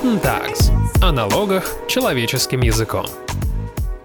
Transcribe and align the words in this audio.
Guten 0.00 0.22
Tags. 0.22 0.70
О 1.02 1.10
налогах 1.10 1.74
человеческим 1.88 2.60
языком. 2.60 3.04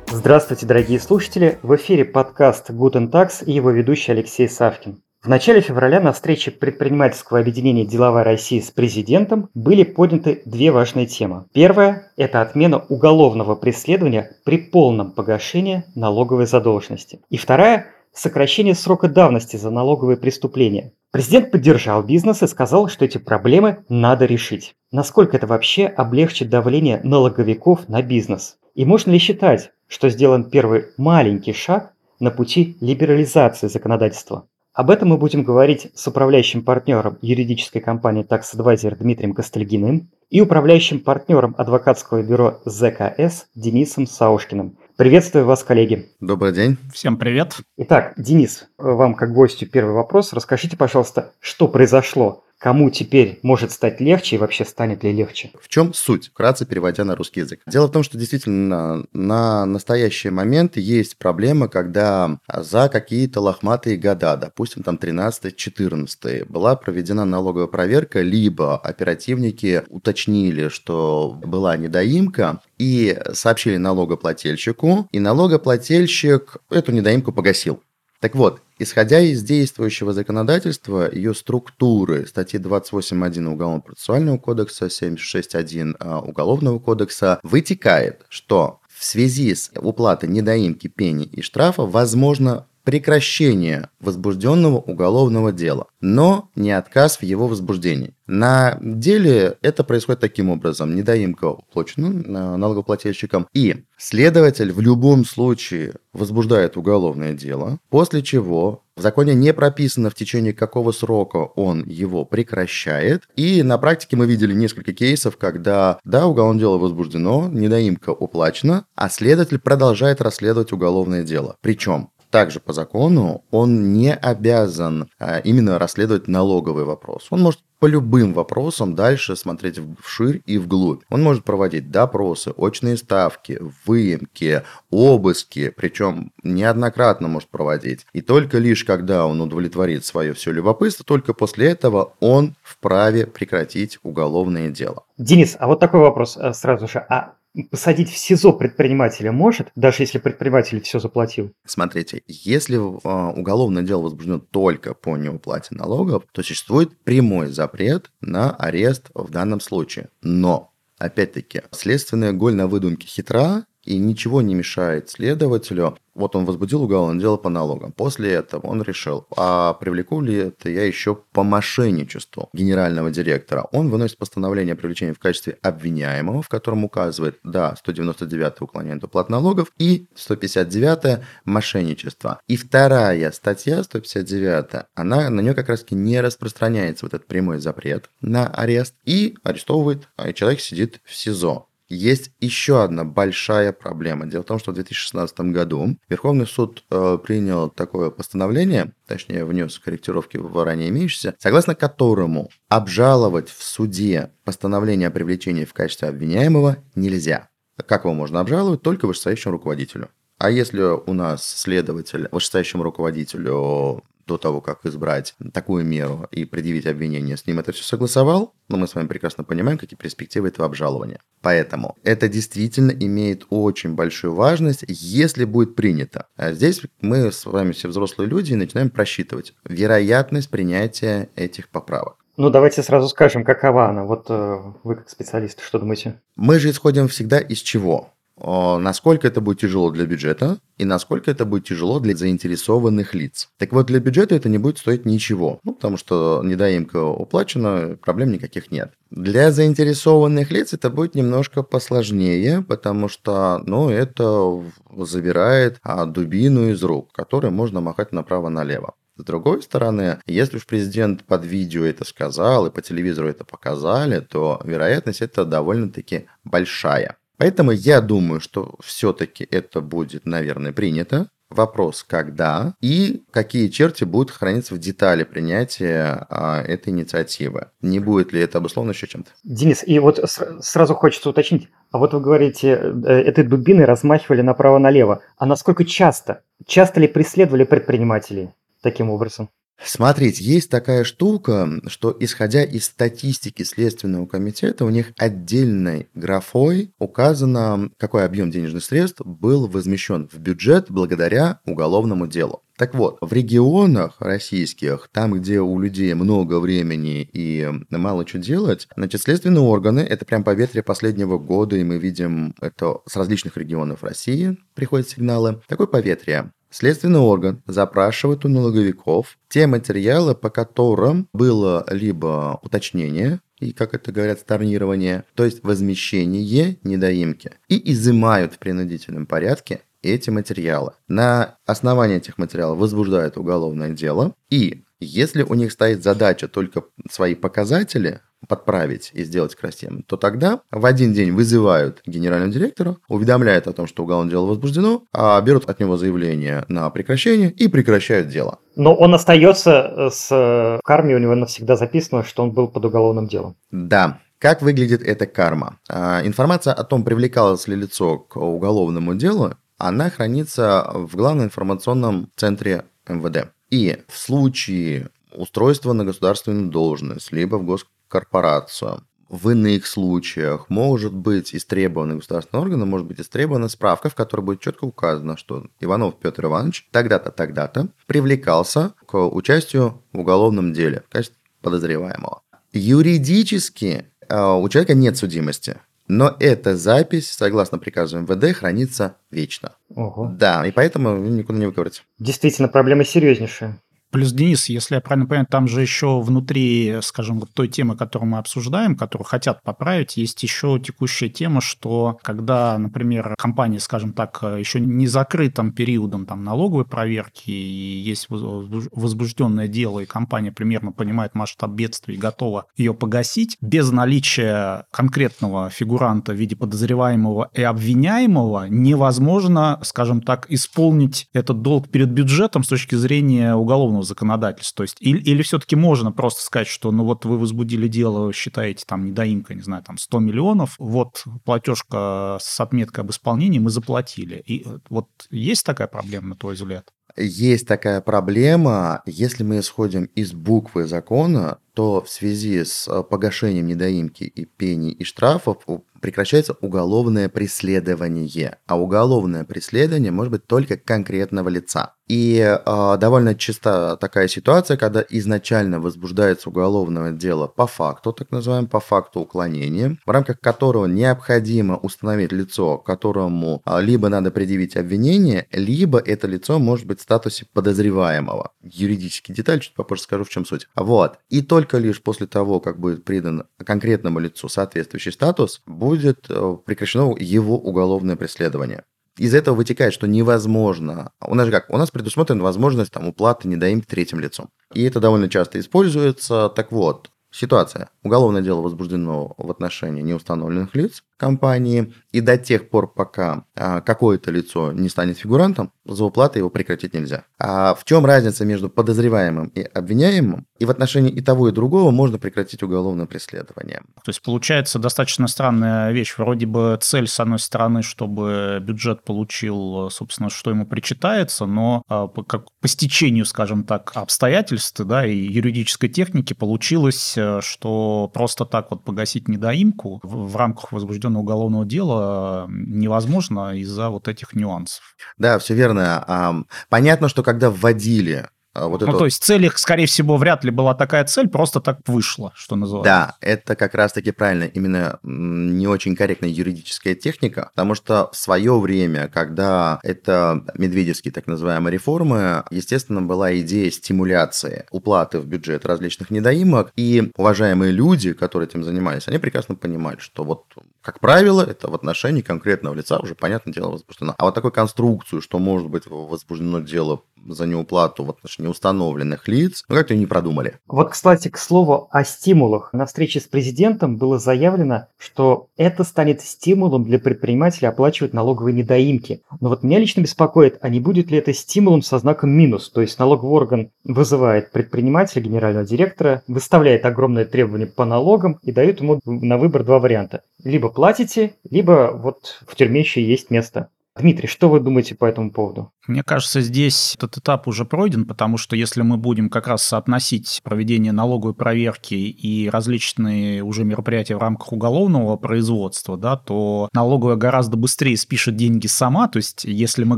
Здравствуйте, 0.08 0.66
дорогие 0.66 1.00
слушатели! 1.00 1.60
В 1.62 1.76
эфире 1.76 2.04
подкаст 2.04 2.72
Guten 2.72 3.12
Tax 3.12 3.46
и 3.46 3.52
его 3.52 3.70
ведущий 3.70 4.12
Алексей 4.12 4.50
Савкин. 4.50 5.04
В 5.22 5.28
начале 5.30 5.62
февраля 5.62 6.00
на 6.00 6.12
встрече 6.12 6.50
предпринимательского 6.50 7.40
объединения 7.40 7.86
«Деловая 7.86 8.24
Россия» 8.24 8.60
с 8.60 8.72
президентом 8.72 9.50
были 9.54 9.84
подняты 9.84 10.42
две 10.46 10.72
важные 10.72 11.06
темы. 11.06 11.46
Первая– 11.54 12.12
это 12.18 12.42
отмена 12.42 12.84
уголовного 12.90 13.54
преследования 13.54 14.32
при 14.46 14.58
полном 14.58 15.12
погашении 15.12 15.84
налоговой 15.94 16.48
задолженности. 16.48 17.20
И 17.30 17.38
вторая– 17.38 17.86
сокращение 18.14 18.74
срока 18.74 19.10
давности 19.10 19.58
за 19.58 19.70
налоговые 19.70 20.18
преступления. 20.18 20.94
Президент 21.14 21.52
поддержал 21.52 22.02
бизнес 22.02 22.42
и 22.42 22.48
сказал, 22.48 22.88
что 22.88 23.06
эти 23.06 23.20
проблемы 23.20 23.86
надо 23.88 24.26
решить. 24.26 24.74
Насколько 24.92 25.38
это 25.38 25.46
вообще 25.46 25.86
облегчит 25.86 26.50
давление 26.50 27.02
налоговиков 27.04 27.88
на 27.88 28.02
бизнес? 28.02 28.58
И 28.74 28.84
можно 28.84 29.12
ли 29.12 29.20
считать, 29.20 29.74
что 29.88 30.10
сделан 30.10 30.50
первый 30.50 30.86
маленький 30.98 31.54
шаг 31.54 31.94
на 32.20 32.32
пути 32.32 32.78
либерализации 32.82 33.68
законодательства? 33.68 34.48
Об 34.74 34.90
этом 34.90 35.10
мы 35.10 35.20
будем 35.20 35.44
говорить 35.44 35.92
с 35.94 36.08
управляющим 36.08 36.64
партнером 36.64 37.20
юридической 37.22 37.80
компании 37.80 38.26
Tax 38.28 38.56
Advisor 38.56 38.96
Дмитрием 38.96 39.36
Костельгиным 39.36 40.10
и 40.32 40.42
управляющим 40.42 41.00
партнером 41.00 41.54
адвокатского 41.60 42.24
бюро 42.24 42.60
ЗКС 42.66 43.46
Денисом 43.54 44.08
Саушкиным. 44.08 44.80
Приветствую 44.98 45.46
вас, 45.46 45.64
коллеги. 45.64 46.10
Добрый 46.20 46.54
день. 46.54 46.78
Всем 46.92 47.18
привет. 47.18 47.58
Итак, 47.78 48.14
Денис, 48.18 48.68
вам 48.80 49.14
как 49.14 49.32
гостю 49.32 49.68
первый 49.68 49.94
вопрос. 49.94 50.34
Расскажите, 50.34 50.76
пожалуйста, 50.76 51.34
что 51.40 51.68
произошло 51.68 52.44
Кому 52.64 52.90
теперь 52.90 53.40
может 53.44 53.74
стать 53.74 54.00
легче 54.00 54.38
и 54.38 54.40
вообще 54.40 54.64
станет 54.64 55.04
ли 55.04 55.12
легче? 55.12 55.52
В 55.60 55.68
чем 55.68 55.94
суть, 55.94 56.30
вкратце 56.30 56.66
переводя 56.66 57.04
на 57.04 57.14
русский 57.14 57.42
язык? 57.42 57.60
Дело 57.68 57.88
в 57.88 57.92
том, 57.92 58.04
что 58.04 58.18
действительно 58.18 59.06
на 59.12 59.66
настоящий 59.66 60.30
момент 60.30 60.78
есть 60.78 61.18
проблема, 61.18 61.68
когда 61.68 62.40
за 62.48 62.88
какие-то 62.88 63.42
лохматые 63.42 63.98
года, 63.98 64.38
допустим, 64.38 64.82
там 64.82 64.96
13-14, 64.96 66.46
была 66.46 66.78
проведена 66.78 67.26
налоговая 67.26 67.68
проверка, 67.68 68.22
либо 68.22 68.78
оперативники 68.78 69.84
уточнили, 69.90 70.70
что 70.70 71.38
была 71.44 71.76
недоимка, 71.76 72.62
и 72.78 73.20
сообщили 73.34 73.76
налогоплательщику, 73.76 75.10
и 75.12 75.20
налогоплательщик 75.20 76.60
эту 76.70 76.94
недоимку 76.94 77.34
погасил. 77.34 77.84
Так 78.22 78.36
вот, 78.36 78.62
исходя 78.80 79.20
из 79.20 79.44
действующего 79.44 80.14
законодательства, 80.14 81.10
ее 81.12 81.34
структуры, 81.34 82.26
статьи 82.28 82.60
28.1 82.60 83.46
Уголовно-процессуального 83.46 84.38
кодекса, 84.38 84.86
76.1 84.88 85.96
а, 86.00 86.20
Уголовного 86.20 86.80
кодекса, 86.80 87.40
вытекает, 87.44 88.26
что 88.30 88.80
в 88.88 89.04
связи 89.04 89.54
с 89.54 89.72
уплатой 89.76 90.30
недоимки, 90.30 90.88
пени 90.88 91.26
и 91.26 91.42
штрафа 91.42 91.84
возможно 91.86 92.68
прекращение 92.84 93.90
возбужденного 94.00 94.78
уголовного 94.78 95.52
дела, 95.52 95.88
но 96.02 96.50
не 96.56 96.72
отказ 96.72 97.18
в 97.18 97.24
его 97.24 97.48
возбуждении. 97.48 98.14
На 98.28 98.78
деле 98.82 99.58
это 99.62 99.84
происходит 99.84 100.22
таким 100.22 100.50
образом. 100.50 100.96
Недоимка 100.96 101.46
уплачена 101.50 102.10
налогоплательщикам, 102.58 103.48
и 103.54 103.84
следователь 103.98 104.72
в 104.72 104.80
любом 104.80 105.26
случае 105.26 105.96
возбуждает 106.14 106.78
уголовное 106.78 107.34
дело, 107.34 107.80
после 107.90 108.22
чего 108.22 108.84
в 108.96 109.02
законе 109.02 109.34
не 109.34 109.54
прописано 109.54 110.10
в 110.10 110.16
течение 110.16 110.54
какого 110.54 110.92
срока 110.92 111.38
он 111.38 111.84
его 111.86 112.26
прекращает. 112.26 113.24
И 113.36 113.64
на 113.64 113.78
практике 113.80 114.16
мы 114.16 114.28
видели 114.28 114.54
несколько 114.54 114.94
кейсов, 114.94 115.38
когда, 115.38 116.00
да, 116.04 116.28
уголовное 116.28 116.60
дело 116.60 116.78
возбуждено, 116.78 117.50
недоимка 117.52 118.12
уплачена, 118.12 118.86
а 118.96 119.10
следователь 119.10 119.60
продолжает 119.60 120.22
расследовать 120.22 120.72
уголовное 120.72 121.24
дело. 121.24 121.58
Причем 121.62 122.10
также 122.34 122.60
по 122.60 122.74
закону 122.74 123.44
он 123.52 123.94
не 123.94 124.12
обязан 124.12 125.08
а, 125.20 125.38
именно 125.38 125.78
расследовать 125.78 126.28
налоговый 126.28 126.84
вопрос. 126.84 127.28
Он 127.30 127.42
может 127.42 127.60
по 127.78 127.86
любым 127.86 128.34
вопросам 128.34 128.96
дальше 128.96 129.36
смотреть 129.36 129.80
вширь 130.02 130.42
и 130.48 130.58
вглубь. 130.58 131.04
Он 131.12 131.22
может 131.22 131.44
проводить 131.44 131.92
допросы, 131.92 132.50
очные 132.58 132.98
ставки, 132.98 133.62
выемки, 133.86 134.64
обыски, 134.90 135.70
причем 135.70 136.32
неоднократно 136.42 137.28
может 137.28 137.50
проводить. 137.50 138.08
И 138.14 138.22
только 138.22 138.58
лишь 138.58 138.84
когда 138.84 139.28
он 139.28 139.40
удовлетворит 139.40 140.04
свое 140.04 140.34
все 140.34 140.52
любопытство, 140.52 141.06
только 141.06 141.36
после 141.36 141.68
этого 141.68 142.14
он 142.20 142.56
вправе 142.64 143.28
прекратить 143.28 144.00
уголовное 144.02 144.70
дело. 144.70 145.04
Денис, 145.20 145.56
а 145.60 145.68
вот 145.68 145.80
такой 145.80 146.00
вопрос 146.00 146.36
э, 146.36 146.52
сразу 146.54 146.88
же. 146.88 146.98
А 146.98 147.36
посадить 147.70 148.10
в 148.10 148.18
СИЗО 148.18 148.54
предпринимателя 148.54 149.32
может, 149.32 149.70
даже 149.76 150.04
если 150.04 150.18
предприниматель 150.18 150.82
все 150.82 151.00
заплатил? 151.00 151.54
Смотрите, 151.66 152.24
если 152.28 152.78
а, 152.78 153.32
уголовное 153.32 153.84
дело 153.84 154.04
возбуждено 154.04 154.40
только 154.40 154.94
по 154.94 155.18
неуплате 155.18 155.76
налогов, 155.76 156.24
то 156.32 156.42
существует 156.44 156.98
прямой 157.04 157.48
запрет 157.48 158.12
на 158.22 158.52
арест 158.52 159.10
в 159.14 159.30
данном 159.30 159.60
случае. 159.60 160.10
Но 160.22 160.74
Опять-таки, 161.00 161.64
следственная 161.72 162.32
голь 162.32 162.54
на 162.54 162.68
выдумке 162.68 163.08
хитра, 163.08 163.66
и 163.84 163.98
ничего 163.98 164.42
не 164.42 164.56
мешает 164.56 165.10
следователю. 165.10 165.98
Вот 166.16 166.36
он 166.36 166.46
возбудил 166.46 166.84
уголовное 166.84 167.20
дело 167.20 167.38
по 167.38 167.50
налогам. 167.50 167.92
После 167.92 168.32
этого 168.32 168.68
он 168.68 168.84
решил, 168.84 169.26
а 169.36 169.74
привлеку 169.74 170.22
ли 170.22 170.36
это 170.36 170.70
я 170.70 170.86
еще 170.86 171.16
по 171.32 171.44
мошенничеству 171.44 172.50
генерального 172.54 173.10
директора. 173.10 173.68
Он 173.72 173.90
выносит 173.90 174.18
постановление 174.18 174.74
о 174.74 174.76
привлечении 174.76 175.14
в 175.14 175.20
качестве 175.20 175.58
обвиняемого, 175.62 176.44
в 176.44 176.50
котором 176.50 176.86
указывает, 176.86 177.40
да, 177.44 177.76
199 177.76 178.62
уклонение 178.62 178.98
от 178.98 179.04
уплат 179.06 179.30
налогов 179.30 179.72
и 179.80 180.08
159 180.16 181.24
мошенничество. 181.46 182.40
И 182.48 182.58
вторая 182.58 183.32
статья, 183.32 183.82
159, 183.82 184.86
она 184.94 185.30
на 185.32 185.42
нее 185.42 185.56
как 185.56 185.70
раз 185.70 185.82
таки 185.82 185.96
не 185.96 186.22
распространяется 186.22 187.06
вот 187.06 187.16
этот 187.16 187.28
прямой 187.28 187.58
запрет 187.58 188.10
на 188.22 188.48
арест 188.48 188.94
и 189.04 189.36
арестовывает, 189.44 190.08
а 190.16 190.32
человек 190.32 190.60
сидит 190.60 191.02
в 191.06 191.16
СИЗО. 191.16 191.68
Есть 191.94 192.32
еще 192.40 192.84
одна 192.84 193.04
большая 193.04 193.72
проблема. 193.72 194.26
Дело 194.26 194.42
в 194.42 194.48
том, 194.48 194.60
что 194.60 194.72
в 194.72 194.76
2016 194.76 195.40
году 195.52 195.98
Верховный 196.10 196.48
суд 196.48 196.84
э, 196.90 197.20
принял 197.24 197.70
такое 197.70 198.10
постановление, 198.10 198.94
точнее 199.08 199.46
внес 199.46 199.78
корректировки 199.78 200.38
в 200.38 200.64
ранее 200.64 200.90
имеющиеся, 200.90 201.36
согласно 201.38 201.76
которому 201.76 202.50
обжаловать 202.68 203.50
в 203.50 203.64
суде 203.64 204.32
постановление 204.44 205.10
о 205.10 205.12
привлечении 205.12 205.66
в 205.66 205.74
качестве 205.74 206.10
обвиняемого 206.10 206.78
нельзя. 206.96 207.50
Как 207.88 208.06
его 208.06 208.14
можно 208.14 208.40
обжаловать? 208.40 208.82
Только 208.82 209.06
вышестоящему 209.06 209.54
руководителю. 209.54 210.10
А 210.40 210.50
если 210.50 210.82
у 210.82 211.14
нас 211.14 211.46
следователь 211.46 212.28
вышестоящему 212.32 212.84
руководителю 212.84 214.04
до 214.26 214.38
того, 214.38 214.62
как 214.62 214.86
избрать 214.86 215.36
такую 215.54 215.86
меру 215.86 216.28
и 216.32 216.46
предъявить 216.46 216.86
обвинение, 216.86 217.38
с 217.38 217.46
ним 217.46 217.60
это 217.60 217.72
все 217.72 217.84
согласовал, 217.84 218.54
но 218.68 218.78
мы 218.78 218.88
с 218.88 218.96
вами 218.96 219.08
прекрасно 219.08 219.44
понимаем, 219.44 219.78
какие 219.78 219.98
перспективы 219.98 220.48
этого 220.48 220.66
обжалования. 220.66 221.20
Поэтому 221.42 221.98
это 222.04 222.30
действительно 222.30 222.92
имеет 222.92 223.46
очень 223.50 223.96
большую 223.96 224.34
важность, 224.34 224.86
если 224.88 225.46
будет 225.46 225.76
принято. 225.76 226.28
А 226.36 226.54
здесь 226.54 226.82
мы 227.02 227.32
с 227.32 227.46
вами 227.46 227.72
все 227.74 227.88
взрослые 227.88 228.30
люди 228.30 228.54
и 228.54 228.58
начинаем 228.58 228.90
просчитывать 228.90 229.54
вероятность 229.66 230.50
принятия 230.50 231.30
этих 231.36 231.70
поправок. 231.70 232.18
Ну, 232.36 232.50
давайте 232.50 232.82
сразу 232.82 233.10
скажем, 233.10 233.44
какова 233.44 233.90
она. 233.90 234.06
Вот 234.06 234.26
э, 234.30 234.58
вы 234.84 234.96
как 234.96 235.10
специалист, 235.10 235.62
что 235.62 235.78
думаете? 235.78 236.20
Мы 236.36 236.58
же 236.58 236.72
исходим 236.72 237.08
всегда 237.08 237.38
из 237.38 237.60
чего? 237.60 238.13
Насколько 238.38 239.28
это 239.28 239.42
будет 239.42 239.60
тяжело 239.60 239.92
для 239.92 240.06
бюджета 240.06 240.60
и 240.78 240.86
насколько 240.86 241.30
это 241.30 241.46
будет 241.46 241.66
тяжело 241.66 242.00
для 242.00 242.16
заинтересованных 242.16 243.14
лиц. 243.14 243.50
Так 243.58 243.74
вот, 243.74 243.88
для 243.88 244.00
бюджета 244.00 244.36
это 244.36 244.50
не 244.50 244.58
будет 244.58 244.78
стоить 244.78 245.06
ничего, 245.06 245.60
ну, 245.64 245.74
потому 245.74 245.98
что 245.98 246.42
недоимка 246.44 247.04
уплачена, 247.04 247.98
проблем 248.02 248.32
никаких 248.32 248.72
нет. 248.72 248.94
Для 249.12 249.52
заинтересованных 249.52 250.50
лиц 250.52 250.74
это 250.74 250.90
будет 250.90 251.16
немножко 251.16 251.62
посложнее, 251.64 252.64
потому 252.64 253.08
что, 253.08 253.62
ну, 253.66 253.90
это 253.90 254.64
забирает 254.98 255.80
а, 255.84 256.06
дубину 256.06 256.70
из 256.70 256.84
рук, 256.84 257.12
которой 257.14 257.52
можно 257.52 257.82
махать 257.82 258.12
направо-налево. 258.12 258.96
С 259.16 259.24
другой 259.24 259.62
стороны, 259.62 260.20
если 260.26 260.58
уж 260.58 260.66
президент 260.66 261.24
под 261.24 261.46
видео 261.46 261.86
это 261.86 262.04
сказал 262.04 262.66
и 262.66 262.72
по 262.72 262.82
телевизору 262.82 263.30
это 263.30 263.46
показали, 263.46 264.20
то 264.20 264.60
вероятность 264.64 265.22
это 265.22 265.46
довольно-таки 265.46 266.26
большая. 266.44 267.18
Поэтому 267.44 267.72
я 267.72 268.00
думаю, 268.00 268.40
что 268.40 268.76
все-таки 268.82 269.46
это 269.52 269.82
будет, 269.82 270.26
наверное, 270.26 270.72
принято. 270.72 271.28
Вопрос, 271.50 272.02
когда 272.08 272.74
и 272.80 273.24
какие 273.32 273.68
черти 273.68 274.06
будут 274.06 274.32
храниться 274.32 274.74
в 274.74 274.80
детали 274.80 275.26
принятия 275.26 276.26
а, 276.30 276.62
этой 276.62 276.94
инициативы. 276.94 277.68
Не 277.82 278.00
будет 278.00 278.32
ли 278.32 278.40
это 278.40 278.60
обусловлено 278.60 278.94
еще 278.94 279.08
чем-то? 279.08 279.32
Денис, 279.44 279.84
и 279.86 280.00
вот 280.00 280.22
сразу 280.62 280.96
хочется 280.96 281.32
уточнить. 281.32 281.68
А 281.92 281.98
вот 281.98 282.14
вы 282.14 282.22
говорите, 282.22 282.70
э, 282.70 283.10
этой 283.10 283.44
дубиной 283.44 283.84
размахивали 283.84 284.42
направо-налево. 284.42 285.22
А 285.36 285.46
насколько 285.46 285.84
часто? 285.84 286.44
Часто 286.66 287.02
ли 287.02 287.10
преследовали 287.10 287.66
предпринимателей 287.66 288.52
таким 288.82 289.10
образом? 289.10 289.50
Смотрите, 289.86 290.44
есть 290.44 290.70
такая 290.70 291.04
штука, 291.04 291.70
что 291.88 292.16
исходя 292.20 292.64
из 292.64 292.86
статистики 292.86 293.64
Следственного 293.64 294.26
комитета, 294.26 294.86
у 294.86 294.90
них 294.90 295.12
отдельной 295.18 296.08
графой 296.14 296.94
указано, 297.00 297.92
какой 297.98 298.26
объем 298.26 298.50
денежных 298.50 298.84
средств 298.84 299.22
был 299.26 299.68
возмещен 299.68 300.30
в 300.32 300.40
бюджет 300.40 300.86
благодаря 300.90 301.60
уголовному 301.66 302.28
делу. 302.28 302.64
Так 302.78 302.96
вот, 302.96 303.18
в 303.22 303.32
регионах 303.32 304.16
российских, 304.20 305.08
там, 305.12 305.34
где 305.34 305.62
у 305.62 305.80
людей 305.80 306.14
много 306.16 306.60
времени 306.60 307.22
и 307.22 307.70
мало 307.92 308.28
что 308.28 308.40
делать, 308.40 308.88
значит, 308.96 309.22
следственные 309.22 309.62
органы, 309.62 310.00
это 310.00 310.26
прям 310.26 310.44
поветрие 310.44 310.82
последнего 310.82 311.38
года, 311.38 311.76
и 311.76 311.84
мы 311.84 312.00
видим 312.00 312.56
это 312.62 312.98
с 313.06 313.16
различных 313.16 313.58
регионов 313.58 314.04
России, 314.04 314.58
приходят 314.74 315.08
сигналы. 315.08 315.62
Такое 315.68 315.86
поветрие. 315.86 316.52
Следственный 316.74 317.20
орган 317.20 317.62
запрашивает 317.68 318.46
у 318.46 318.50
налоговиков 318.50 319.38
те 319.48 319.68
материалы, 319.68 320.34
по 320.34 320.50
которым 320.50 321.30
было 321.32 321.86
либо 321.92 322.60
уточнение, 322.64 323.42
и, 323.60 323.74
как 323.74 323.94
это 323.94 324.12
говорят, 324.12 324.40
сторнирование, 324.40 325.24
то 325.36 325.46
есть 325.46 325.64
возмещение 325.64 326.80
недоимки, 326.84 327.52
и 327.68 327.92
изымают 327.92 328.56
в 328.56 328.58
принудительном 328.58 329.28
порядке 329.28 329.82
эти 330.02 330.32
материалы. 330.32 330.94
На 331.08 331.58
основании 331.68 332.18
этих 332.18 332.40
материалов 332.40 332.80
возбуждают 332.80 333.38
уголовное 333.38 333.92
дело, 333.92 334.34
и 334.50 334.84
если 335.00 335.44
у 335.44 335.54
них 335.54 335.72
стоит 335.72 336.02
задача 336.02 336.48
только 336.48 336.86
свои 337.08 337.36
показатели 337.36 338.22
подправить 338.48 339.12
и 339.14 339.24
сделать 339.24 339.56
красивым, 339.56 340.04
то 340.04 340.18
тогда 340.18 340.62
в 340.72 340.86
один 340.86 341.14
день 341.14 341.32
вызывают 341.32 342.02
генерального 342.06 342.52
директора, 342.52 342.98
уведомляют 343.08 343.68
о 343.68 343.74
том, 343.74 343.88
что 343.88 344.04
уголовное 344.04 344.32
дело 344.32 344.46
возбуждено, 344.46 345.04
а 345.14 345.40
берут 345.42 345.70
от 345.70 345.80
него 345.80 345.98
заявление 345.98 346.66
на 346.68 346.90
прекращение 346.90 347.52
и 347.52 347.68
прекращают 347.68 348.28
дело. 348.28 348.60
Но 348.76 348.94
он 348.96 349.14
остается 349.14 350.10
с 350.12 350.80
карме, 350.84 351.16
у 351.16 351.20
него 351.20 351.36
навсегда 351.36 351.76
записано, 351.76 352.24
что 352.24 352.44
он 352.44 352.52
был 352.52 352.68
под 352.68 352.86
уголовным 352.86 353.28
делом. 353.28 353.56
Да, 353.72 354.20
как 354.40 354.62
выглядит 354.62 355.02
эта 355.02 355.26
карма? 355.26 355.80
А, 355.88 356.22
информация 356.26 356.74
о 356.74 356.84
том, 356.84 357.06
привлекалось 357.06 357.68
ли 357.68 357.76
лицо 357.76 358.18
к 358.18 358.36
уголовному 358.36 359.16
делу, 359.16 359.54
она 359.78 360.10
хранится 360.10 360.92
в 360.94 361.16
главном 361.16 361.46
информационном 361.46 362.30
центре 362.36 362.86
МВД. 363.08 363.54
И 363.70 364.00
в 364.08 364.18
случае 364.18 365.10
устройства 365.34 365.94
на 365.94 366.06
государственную 366.06 366.70
должность, 366.70 367.32
либо 367.32 367.56
в 367.56 367.66
госкорпорацию, 368.14 369.02
в 369.30 369.50
иных 369.50 369.88
случаях 369.88 370.70
может 370.70 371.14
быть 371.14 371.56
истребована 371.56 372.16
государственным 372.16 372.64
органом, 372.64 372.90
может 372.90 373.08
быть 373.08 373.20
истребована 373.20 373.68
справка, 373.68 374.10
в 374.10 374.16
которой 374.16 374.42
будет 374.42 374.62
четко 374.62 374.84
указано, 374.86 375.38
что 375.38 375.66
Иванов 375.80 376.20
Петр 376.20 376.46
Иванович 376.46 376.88
тогда-то, 376.92 377.32
тогда-то 377.32 377.88
привлекался 378.06 378.94
к 379.08 379.18
участию 379.18 380.04
в 380.12 380.20
уголовном 380.20 380.74
деле 380.74 381.04
в 381.10 381.12
качестве 381.12 381.38
подозреваемого. 381.62 382.42
Юридически 382.74 384.06
а, 384.30 384.56
у 384.56 384.70
человека 384.70 384.94
нет 384.94 385.18
судимости. 385.18 385.78
Но 386.08 386.36
эта 386.40 386.76
запись, 386.76 387.32
согласно 387.32 387.80
приказу 387.80 388.20
МВД, 388.20 388.56
хранится 388.56 389.16
вечно. 389.32 389.72
Ого. 389.96 390.30
Да, 390.38 390.66
и 390.68 390.72
поэтому 390.72 391.18
никуда 391.18 391.58
не 391.58 391.66
выковырять. 391.66 392.04
Действительно, 392.20 392.68
проблема 392.68 393.06
серьезнейшая. 393.06 393.80
Плюс, 394.14 394.32
Денис, 394.32 394.70
если 394.70 394.94
я 394.94 395.02
правильно 395.02 395.26
понимаю, 395.26 395.48
там 395.50 395.68
же 395.68 395.82
еще 395.82 396.22
внутри, 396.22 396.98
скажем, 397.02 397.40
вот 397.40 397.50
той 397.52 397.68
темы, 397.68 397.98
которую 397.98 398.30
мы 398.30 398.38
обсуждаем, 398.38 398.96
которую 398.96 399.26
хотят 399.26 399.64
поправить, 399.64 400.18
есть 400.18 400.44
еще 400.44 400.80
текущая 400.80 401.30
тема, 401.30 401.62
что 401.62 402.20
когда, 402.22 402.78
например, 402.78 403.34
компания, 403.40 403.80
скажем 403.80 404.14
так, 404.14 404.44
еще 404.44 404.80
не 404.80 405.08
закрытым 405.08 405.72
периодом 405.72 406.28
там, 406.28 406.44
налоговой 406.44 406.86
проверки, 406.86 407.50
и 407.50 408.04
есть 408.06 408.28
возбужденное 408.30 409.68
дело, 409.68 410.02
и 410.02 410.06
компания 410.06 410.52
примерно 410.52 410.92
понимает 410.92 411.34
масштаб 411.34 411.72
бедствия 411.72 412.14
и 412.14 412.20
готова 412.20 412.68
ее 412.78 412.94
погасить, 412.94 413.58
без 413.62 413.90
наличия 413.90 414.86
конкретного 414.92 415.72
фигуранта 415.72 416.34
в 416.34 416.36
виде 416.36 416.56
подозреваемого 416.56 417.50
и 417.56 417.64
обвиняемого 417.64 418.68
невозможно, 418.70 419.80
скажем 419.82 420.22
так, 420.22 420.46
исполнить 420.50 421.30
этот 421.34 421.64
долг 421.64 421.90
перед 421.90 422.12
бюджетом 422.12 422.64
с 422.64 422.68
точки 422.68 422.94
зрения 422.94 423.56
уголовного 423.56 424.03
уголовного 424.04 424.06
законодательства. 424.06 424.78
То 424.78 424.84
есть, 424.84 424.98
или, 425.00 425.20
или 425.20 425.42
все-таки 425.42 425.76
можно 425.76 426.12
просто 426.12 426.42
сказать, 426.42 426.68
что 426.68 426.92
ну 426.92 427.04
вот 427.04 427.26
вы 427.26 427.38
возбудили 427.38 427.88
дело, 427.88 428.34
считаете 428.34 428.86
там 428.86 429.06
недоимка, 429.06 429.56
не 429.56 429.62
знаю, 429.62 429.84
там 429.84 429.98
100 429.98 430.20
миллионов, 430.20 430.76
вот 430.78 431.24
платежка 431.46 432.38
с 432.40 432.60
отметкой 432.60 433.04
об 433.04 433.12
исполнении 433.12 433.60
мы 433.60 433.70
заплатили. 433.70 434.44
И 434.46 434.64
э, 434.66 434.80
вот 434.90 435.08
есть 435.32 435.66
такая 435.66 435.88
проблема, 435.88 436.30
на 436.30 436.36
твой 436.36 436.56
взгляд? 436.56 436.92
Есть 437.16 437.68
такая 437.68 438.02
проблема, 438.02 439.02
если 439.06 439.44
мы 439.44 439.60
исходим 439.60 440.06
из 440.16 440.34
буквы 440.34 440.86
закона, 440.88 441.60
то 441.74 442.02
в 442.02 442.10
связи 442.10 442.64
с 442.64 442.88
э, 442.88 443.04
погашением 443.04 443.68
недоимки 443.68 444.24
и 444.24 444.46
пений 444.46 444.92
и 444.92 445.04
штрафов 445.04 445.66
прекращается 446.04 446.58
уголовное 446.60 447.30
преследование. 447.30 448.58
А 448.68 448.78
уголовное 448.78 449.46
преследование 449.46 450.12
может 450.12 450.32
быть 450.32 450.46
только 450.46 450.76
конкретного 450.76 451.48
лица. 451.48 451.94
И 452.10 452.38
э, 452.40 452.98
довольно 453.00 453.34
часто 453.34 453.98
такая 454.00 454.28
ситуация, 454.28 454.76
когда 454.76 455.06
изначально 455.10 455.80
возбуждается 455.80 456.50
уголовное 456.50 457.14
дело 457.14 457.48
по 457.48 457.66
факту, 457.66 458.12
так 458.12 458.30
называемым, 458.32 458.70
по 458.70 458.82
факту 458.82 459.22
уклонения, 459.22 459.98
в 460.06 460.10
рамках 460.10 460.42
которого 460.42 460.86
необходимо 460.86 461.78
установить 461.78 462.34
лицо, 462.34 462.78
которому 462.78 463.62
э, 463.66 463.82
либо 463.82 464.10
надо 464.10 464.32
предъявить 464.32 464.76
обвинение, 464.76 465.48
либо 465.54 466.00
это 466.00 466.28
лицо 466.28 466.60
может 466.60 466.86
быть 466.86 467.00
в 467.00 467.04
статусе 467.04 467.46
подозреваемого. 467.54 468.52
Юридические 468.62 469.36
детали 469.36 469.60
чуть 469.60 469.74
попозже 469.74 470.04
скажу, 470.04 470.26
в 470.26 470.30
чем 470.30 470.46
суть. 470.46 470.68
Вот. 470.76 471.20
И 471.30 471.42
только 471.42 471.63
лишь 471.72 472.02
после 472.02 472.28
того, 472.28 472.60
как 472.60 472.80
будет 472.80 473.06
придан 473.06 473.46
конкретному 473.64 474.20
лицу 474.20 474.50
соответствующий 474.50 475.12
статус, 475.12 475.62
будет 475.66 476.26
э, 476.30 476.58
прекращено 476.66 477.16
его 477.18 477.58
уголовное 477.58 478.16
преследование 478.16 478.84
из 479.18 479.34
этого 479.36 479.56
вытекает, 479.56 479.94
что 479.94 480.08
невозможно. 480.08 481.12
У 481.22 481.36
нас 481.36 481.46
же 481.46 481.52
как? 481.52 481.70
У 481.70 481.78
нас 481.78 481.92
предусмотрена 481.92 482.44
возможность 482.44 482.92
там, 482.92 483.08
уплаты 483.08 483.48
недоимки 483.48 483.86
третьим 483.86 484.20
лицом. 484.20 484.50
И 484.74 484.84
это 484.84 485.00
довольно 485.00 485.30
часто 485.30 485.60
используется. 485.60 486.50
Так 486.56 486.72
вот, 486.72 487.12
ситуация. 487.32 487.90
Уголовное 488.02 488.42
дело 488.42 488.62
возбуждено 488.62 489.34
в 489.38 489.52
отношении 489.52 490.02
неустановленных 490.02 490.74
лиц 490.76 491.04
компании, 491.24 491.94
и 492.12 492.22
до 492.22 492.38
тех 492.38 492.70
пор, 492.70 492.94
пока 492.94 493.46
а, 493.56 493.80
какое-то 493.80 494.30
лицо 494.30 494.74
не 494.74 494.90
станет 494.90 495.18
фигурантом, 495.18 495.72
за 495.86 496.04
уплатой 496.04 496.40
его 496.40 496.50
прекратить 496.50 496.94
нельзя. 496.94 497.24
А 497.40 497.74
в 497.74 497.86
чем 497.86 498.06
разница 498.06 498.46
между 498.46 498.70
подозреваемым 498.70 499.48
и 499.48 499.62
обвиняемым? 499.62 500.46
И 500.60 500.66
в 500.66 500.70
отношении 500.70 501.12
и 501.12 501.22
того, 501.22 501.50
и 501.50 501.52
другого 501.52 501.92
можно 501.92 502.18
прекратить 502.20 502.62
уголовное 502.62 503.06
преследование. 503.06 503.82
То 504.04 504.10
есть 504.10 504.22
получается 504.22 504.80
достаточно 504.80 505.28
странная 505.28 505.92
вещь. 505.92 506.16
Вроде 506.18 506.46
бы 506.46 506.78
цель, 506.82 507.08
с 507.08 507.20
одной 507.20 507.40
стороны, 507.40 507.84
чтобы 507.84 508.60
бюджет 508.62 509.04
получил, 509.04 509.90
собственно, 509.90 510.30
что 510.30 510.52
ему 510.52 510.66
причитается, 510.66 511.46
но 511.46 511.84
а, 511.88 512.08
по, 512.08 512.24
как, 512.24 512.46
по 512.60 512.68
стечению, 512.68 513.26
скажем 513.26 513.64
так, 513.64 513.92
обстоятельств 513.96 514.80
да, 514.86 515.06
и 515.06 515.16
юридической 515.16 515.88
техники 515.90 516.34
получилось, 516.34 517.18
э, 517.18 517.40
что 517.42 518.10
просто 518.14 518.46
так 518.46 518.72
вот 518.72 518.84
погасить 518.84 519.28
недоимку 519.28 520.00
в, 520.04 520.32
в 520.32 520.36
рамках 520.36 520.72
возбужденного 520.72 521.13
уголовного 521.20 521.66
дела 521.66 522.48
невозможно 522.50 523.56
из-за 523.58 523.90
вот 523.90 524.08
этих 524.08 524.34
нюансов. 524.34 524.84
Да, 525.18 525.40
все 525.40 525.54
верно. 525.54 526.46
Понятно, 526.70 527.10
что 527.10 527.24
когда 527.24 527.50
вводили 527.50 528.28
а, 528.56 528.68
вот 528.68 528.82
ну, 528.82 528.88
это 528.88 528.98
то 529.00 529.06
есть 529.06 529.24
цель 529.24 529.46
их, 529.46 529.58
скорее 529.58 529.88
всего, 529.88 530.16
вряд 530.18 530.44
ли 530.44 530.52
была 530.52 530.76
такая 530.76 531.06
цель, 531.06 531.28
просто 531.28 531.60
так 531.60 531.80
вышло, 531.88 532.32
что 532.36 532.56
называется. 532.56 532.92
Да, 532.92 533.16
это 533.20 533.56
как 533.56 533.74
раз-таки 533.74 534.12
правильно, 534.12 534.44
именно 534.44 535.00
не 535.02 535.68
очень 535.68 535.96
корректная 535.96 536.30
юридическая 536.30 536.94
техника, 536.94 537.50
потому 537.56 537.74
что 537.74 538.12
в 538.12 538.16
свое 538.16 538.60
время, 538.60 539.08
когда 539.08 539.80
это 539.82 540.46
медведевские 540.56 541.12
так 541.12 541.26
называемые 541.26 541.74
реформы, 541.74 542.44
естественно, 542.52 543.02
была 543.02 543.36
идея 543.40 543.72
стимуляции 543.72 544.66
уплаты 544.70 545.20
в 545.20 545.26
бюджет 545.26 545.66
различных 545.66 546.12
недоимок, 546.12 546.72
и 546.76 547.12
уважаемые 547.18 547.72
люди, 547.72 548.14
которые 548.14 548.48
этим 548.48 548.64
занимались, 548.64 549.08
они 549.08 549.18
прекрасно 549.18 549.56
понимали, 549.56 549.98
что 549.98 550.24
вот 550.24 550.46
как 550.84 551.00
правило, 551.00 551.42
это 551.42 551.70
в 551.70 551.76
отношении 551.76 552.22
конкретного 552.22 552.76
лица 552.76 553.00
уже, 553.00 553.16
понятное 553.16 553.54
дело, 553.54 553.72
возбуждено. 553.72 554.16
А 554.18 554.26
вот 554.26 554.36
такую 554.36 554.52
конструкцию, 554.52 555.22
что 555.22 555.40
может 555.40 555.70
быть 555.70 555.88
возбуждено 555.88 556.60
дело 556.60 557.02
за 557.26 557.48
неуплату 557.48 558.04
в 558.04 558.10
отношении 558.10 558.50
установленных 558.50 559.30
лиц, 559.30 559.64
ну, 559.70 559.76
как-то 559.76 559.96
не 559.96 560.06
продумали. 560.06 560.56
Вот, 560.68 560.90
кстати, 560.90 561.30
к 561.30 561.38
слову 561.38 561.88
о 561.90 562.04
стимулах. 562.04 562.74
На 562.74 562.86
встрече 562.86 563.22
с 563.22 563.24
президентом 563.24 563.98
было 563.98 564.20
заявлено, 564.20 564.88
что 564.98 565.48
это 565.56 565.86
станет 565.86 566.22
стимулом 566.22 566.84
для 566.84 567.00
предпринимателя 567.00 567.70
оплачивать 567.70 568.14
налоговые 568.14 568.54
недоимки. 568.54 569.22
Но 569.40 569.50
вот 569.50 569.64
меня 569.64 569.80
лично 569.80 570.02
беспокоит, 570.02 570.58
а 570.62 570.68
не 570.68 570.82
будет 570.82 571.12
ли 571.12 571.18
это 571.18 571.34
стимулом 571.34 571.82
со 571.82 571.98
знаком 571.98 572.32
минус? 572.32 572.70
То 572.70 572.82
есть 572.82 573.00
налоговый 573.00 573.32
орган 573.32 573.72
вызывает 573.86 574.52
предпринимателя, 574.52 575.22
генерального 575.22 575.66
директора, 575.66 576.24
выставляет 576.28 576.86
огромное 576.86 577.26
требование 577.26 577.68
по 577.68 577.86
налогам 577.86 578.40
и 578.42 578.52
дает 578.52 578.82
ему 578.82 579.00
на 579.06 579.38
выбор 579.38 579.64
два 579.64 579.80
варианта. 579.80 580.24
Либо 580.44 580.70
платите, 580.74 581.36
либо 581.50 581.92
вот 581.94 582.44
в 582.48 582.56
тюрьме 582.56 582.82
еще 582.82 583.04
есть 583.04 583.30
место. 583.30 583.70
Дмитрий, 583.96 584.28
что 584.28 584.50
вы 584.50 584.60
думаете 584.60 584.96
по 584.96 585.06
этому 585.06 585.32
поводу? 585.32 585.72
Мне 585.88 586.02
кажется, 586.02 586.42
здесь 586.42 586.96
этот 586.98 587.18
этап 587.18 587.48
уже 587.48 587.66
пройден, 587.66 588.06
потому 588.06 588.38
что 588.38 588.56
если 588.56 588.82
мы 588.82 588.98
будем 588.98 589.30
как 589.30 589.48
раз 589.48 589.64
соотносить 589.64 590.40
проведение 590.44 590.92
налоговой 590.94 591.36
проверки 591.36 591.94
и 591.94 592.50
различные 592.50 593.44
уже 593.44 593.66
мероприятия 593.66 594.16
в 594.16 594.20
рамках 594.20 594.54
уголовного 594.54 595.18
производства, 595.18 595.98
да, 595.98 596.16
то 596.16 596.70
налоговая 596.74 597.18
гораздо 597.18 597.58
быстрее 597.58 597.98
спишет 597.98 598.36
деньги 598.36 598.66
сама. 598.66 599.08
То 599.10 599.18
есть, 599.18 599.44
если 599.44 599.84
мы 599.84 599.98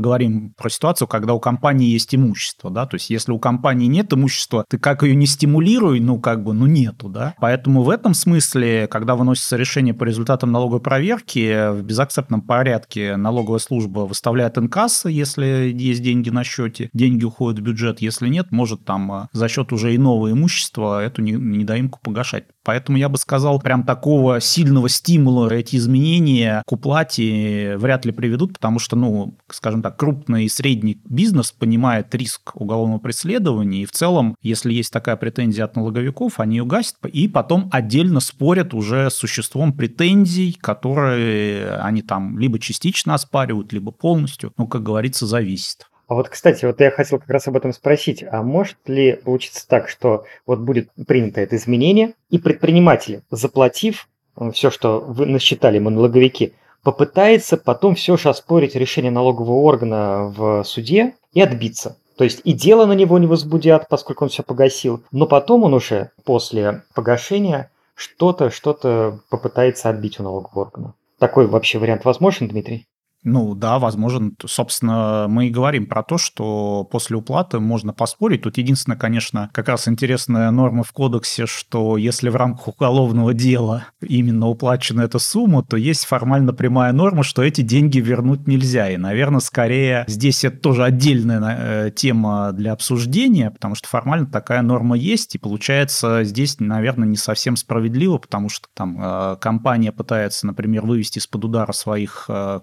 говорим 0.00 0.52
про 0.58 0.68
ситуацию, 0.68 1.08
когда 1.08 1.32
у 1.32 1.40
компании 1.40 1.88
есть 1.88 2.14
имущество, 2.14 2.70
да, 2.70 2.84
то 2.86 2.96
есть, 2.96 3.08
если 3.08 3.32
у 3.32 3.38
компании 3.38 3.86
нет 3.86 4.12
имущества, 4.12 4.64
ты 4.68 4.78
как 4.78 5.04
ее 5.04 5.14
не 5.14 5.26
стимулируй, 5.26 6.00
ну, 6.00 6.20
как 6.20 6.42
бы, 6.42 6.52
ну, 6.52 6.66
нету, 6.66 7.08
да. 7.08 7.34
Поэтому 7.40 7.82
в 7.82 7.90
этом 7.90 8.12
смысле, 8.12 8.88
когда 8.88 9.14
выносится 9.14 9.56
решение 9.56 9.94
по 9.94 10.04
результатам 10.04 10.52
налоговой 10.52 10.80
проверки, 10.80 11.70
в 11.70 11.82
безакцептном 11.82 12.42
порядке 12.42 13.16
налоговая 13.16 13.60
служба 13.60 13.85
выставляет 13.86 14.58
инкассы, 14.58 15.08
если 15.08 15.72
есть 15.74 16.02
деньги 16.02 16.30
на 16.30 16.44
счете, 16.44 16.90
деньги 16.92 17.24
уходят 17.24 17.60
в 17.60 17.62
бюджет. 17.62 18.00
Если 18.00 18.28
нет, 18.28 18.50
может 18.50 18.84
там 18.84 19.12
а, 19.12 19.28
за 19.32 19.48
счет 19.48 19.72
уже 19.72 19.94
иного 19.94 20.30
имущества 20.30 21.02
эту 21.02 21.22
недоимку 21.22 22.00
погашать. 22.02 22.44
Поэтому 22.66 22.98
я 22.98 23.08
бы 23.08 23.16
сказал, 23.16 23.60
прям 23.60 23.84
такого 23.84 24.40
сильного 24.40 24.88
стимула 24.88 25.48
эти 25.54 25.76
изменения 25.76 26.64
к 26.66 26.72
уплате 26.72 27.76
вряд 27.76 28.04
ли 28.04 28.10
приведут, 28.10 28.54
потому 28.54 28.80
что, 28.80 28.96
ну, 28.96 29.38
скажем 29.48 29.82
так, 29.82 29.96
крупный 29.96 30.46
и 30.46 30.48
средний 30.48 31.00
бизнес 31.04 31.52
понимает 31.52 32.12
риск 32.16 32.56
уголовного 32.56 32.98
преследования, 32.98 33.82
и 33.82 33.86
в 33.86 33.92
целом, 33.92 34.34
если 34.42 34.72
есть 34.72 34.92
такая 34.92 35.14
претензия 35.14 35.64
от 35.64 35.76
налоговиков, 35.76 36.40
они 36.40 36.56
ее 36.56 36.66
и 37.12 37.28
потом 37.28 37.68
отдельно 37.70 38.18
спорят 38.18 38.74
уже 38.74 39.10
с 39.10 39.14
существом 39.14 39.72
претензий, 39.72 40.52
которые 40.60 41.76
они 41.76 42.02
там 42.02 42.36
либо 42.36 42.58
частично 42.58 43.14
оспаривают, 43.14 43.72
либо 43.72 43.92
полностью, 43.92 44.52
ну, 44.58 44.66
как 44.66 44.82
говорится, 44.82 45.24
зависит. 45.24 45.86
А 46.08 46.14
вот, 46.14 46.28
кстати, 46.28 46.64
вот 46.64 46.80
я 46.80 46.90
хотел 46.90 47.18
как 47.18 47.28
раз 47.28 47.48
об 47.48 47.56
этом 47.56 47.72
спросить. 47.72 48.24
А 48.30 48.42
может 48.42 48.76
ли 48.86 49.14
получиться 49.14 49.66
так, 49.66 49.88
что 49.88 50.24
вот 50.46 50.60
будет 50.60 50.90
принято 51.06 51.40
это 51.40 51.56
изменение, 51.56 52.14
и 52.30 52.38
предприниматель, 52.38 53.22
заплатив 53.30 54.08
э, 54.36 54.50
все, 54.52 54.70
что 54.70 55.00
вы 55.00 55.26
насчитали 55.26 55.76
ему 55.76 55.90
налоговики, 55.90 56.54
попытается 56.84 57.56
потом 57.56 57.96
все 57.96 58.16
же 58.16 58.28
оспорить 58.28 58.76
решение 58.76 59.10
налогового 59.10 59.60
органа 59.62 60.26
в 60.26 60.62
суде 60.62 61.14
и 61.32 61.40
отбиться. 61.40 61.96
То 62.16 62.24
есть 62.24 62.40
и 62.44 62.52
дело 62.52 62.86
на 62.86 62.92
него 62.92 63.18
не 63.18 63.26
возбудят, 63.26 63.88
поскольку 63.88 64.24
он 64.24 64.30
все 64.30 64.42
погасил, 64.42 65.02
но 65.10 65.26
потом 65.26 65.64
он 65.64 65.74
уже 65.74 66.12
после 66.24 66.84
погашения 66.94 67.70
что-то, 67.94 68.50
что-то 68.50 69.18
попытается 69.28 69.90
отбить 69.90 70.20
у 70.20 70.22
налогового 70.22 70.66
органа. 70.66 70.94
Такой 71.18 71.46
вообще 71.46 71.78
вариант 71.78 72.04
возможен, 72.04 72.46
Дмитрий? 72.46 72.86
Ну 73.28 73.56
да, 73.56 73.80
возможно. 73.80 74.30
Собственно, 74.46 75.26
мы 75.28 75.48
и 75.48 75.50
говорим 75.50 75.86
про 75.86 76.04
то, 76.04 76.16
что 76.16 76.84
после 76.84 77.16
уплаты 77.16 77.58
можно 77.58 77.92
поспорить. 77.92 78.42
Тут 78.42 78.56
единственное, 78.56 78.96
конечно, 78.96 79.50
как 79.52 79.68
раз 79.68 79.88
интересная 79.88 80.48
норма 80.52 80.84
в 80.84 80.92
кодексе, 80.92 81.46
что 81.46 81.96
если 81.96 82.28
в 82.28 82.36
рамках 82.36 82.68
уголовного 82.68 83.34
дела 83.34 83.86
именно 84.00 84.46
уплачена 84.46 85.00
эта 85.00 85.18
сумма, 85.18 85.64
то 85.64 85.76
есть 85.76 86.04
формально 86.04 86.52
прямая 86.52 86.92
норма, 86.92 87.24
что 87.24 87.42
эти 87.42 87.62
деньги 87.62 87.98
вернуть 87.98 88.46
нельзя. 88.46 88.90
И, 88.90 88.96
наверное, 88.96 89.40
скорее 89.40 90.04
здесь 90.06 90.44
это 90.44 90.58
тоже 90.58 90.84
отдельная 90.84 91.56
э, 91.58 91.90
тема 91.90 92.52
для 92.52 92.74
обсуждения, 92.74 93.50
потому 93.50 93.74
что 93.74 93.88
формально 93.88 94.26
такая 94.26 94.62
норма 94.62 94.96
есть, 94.96 95.34
и 95.34 95.38
получается 95.38 96.22
здесь, 96.22 96.60
наверное, 96.60 97.08
не 97.08 97.16
совсем 97.16 97.56
справедливо, 97.56 98.18
потому 98.18 98.48
что 98.48 98.68
там 98.72 98.96
э, 99.02 99.36
компания 99.40 99.90
пытается, 99.90 100.46
например, 100.46 100.86
вывести 100.86 101.18
из-под 101.18 101.46
удара 101.46 101.72
своих 101.72 102.26
э, 102.28 102.60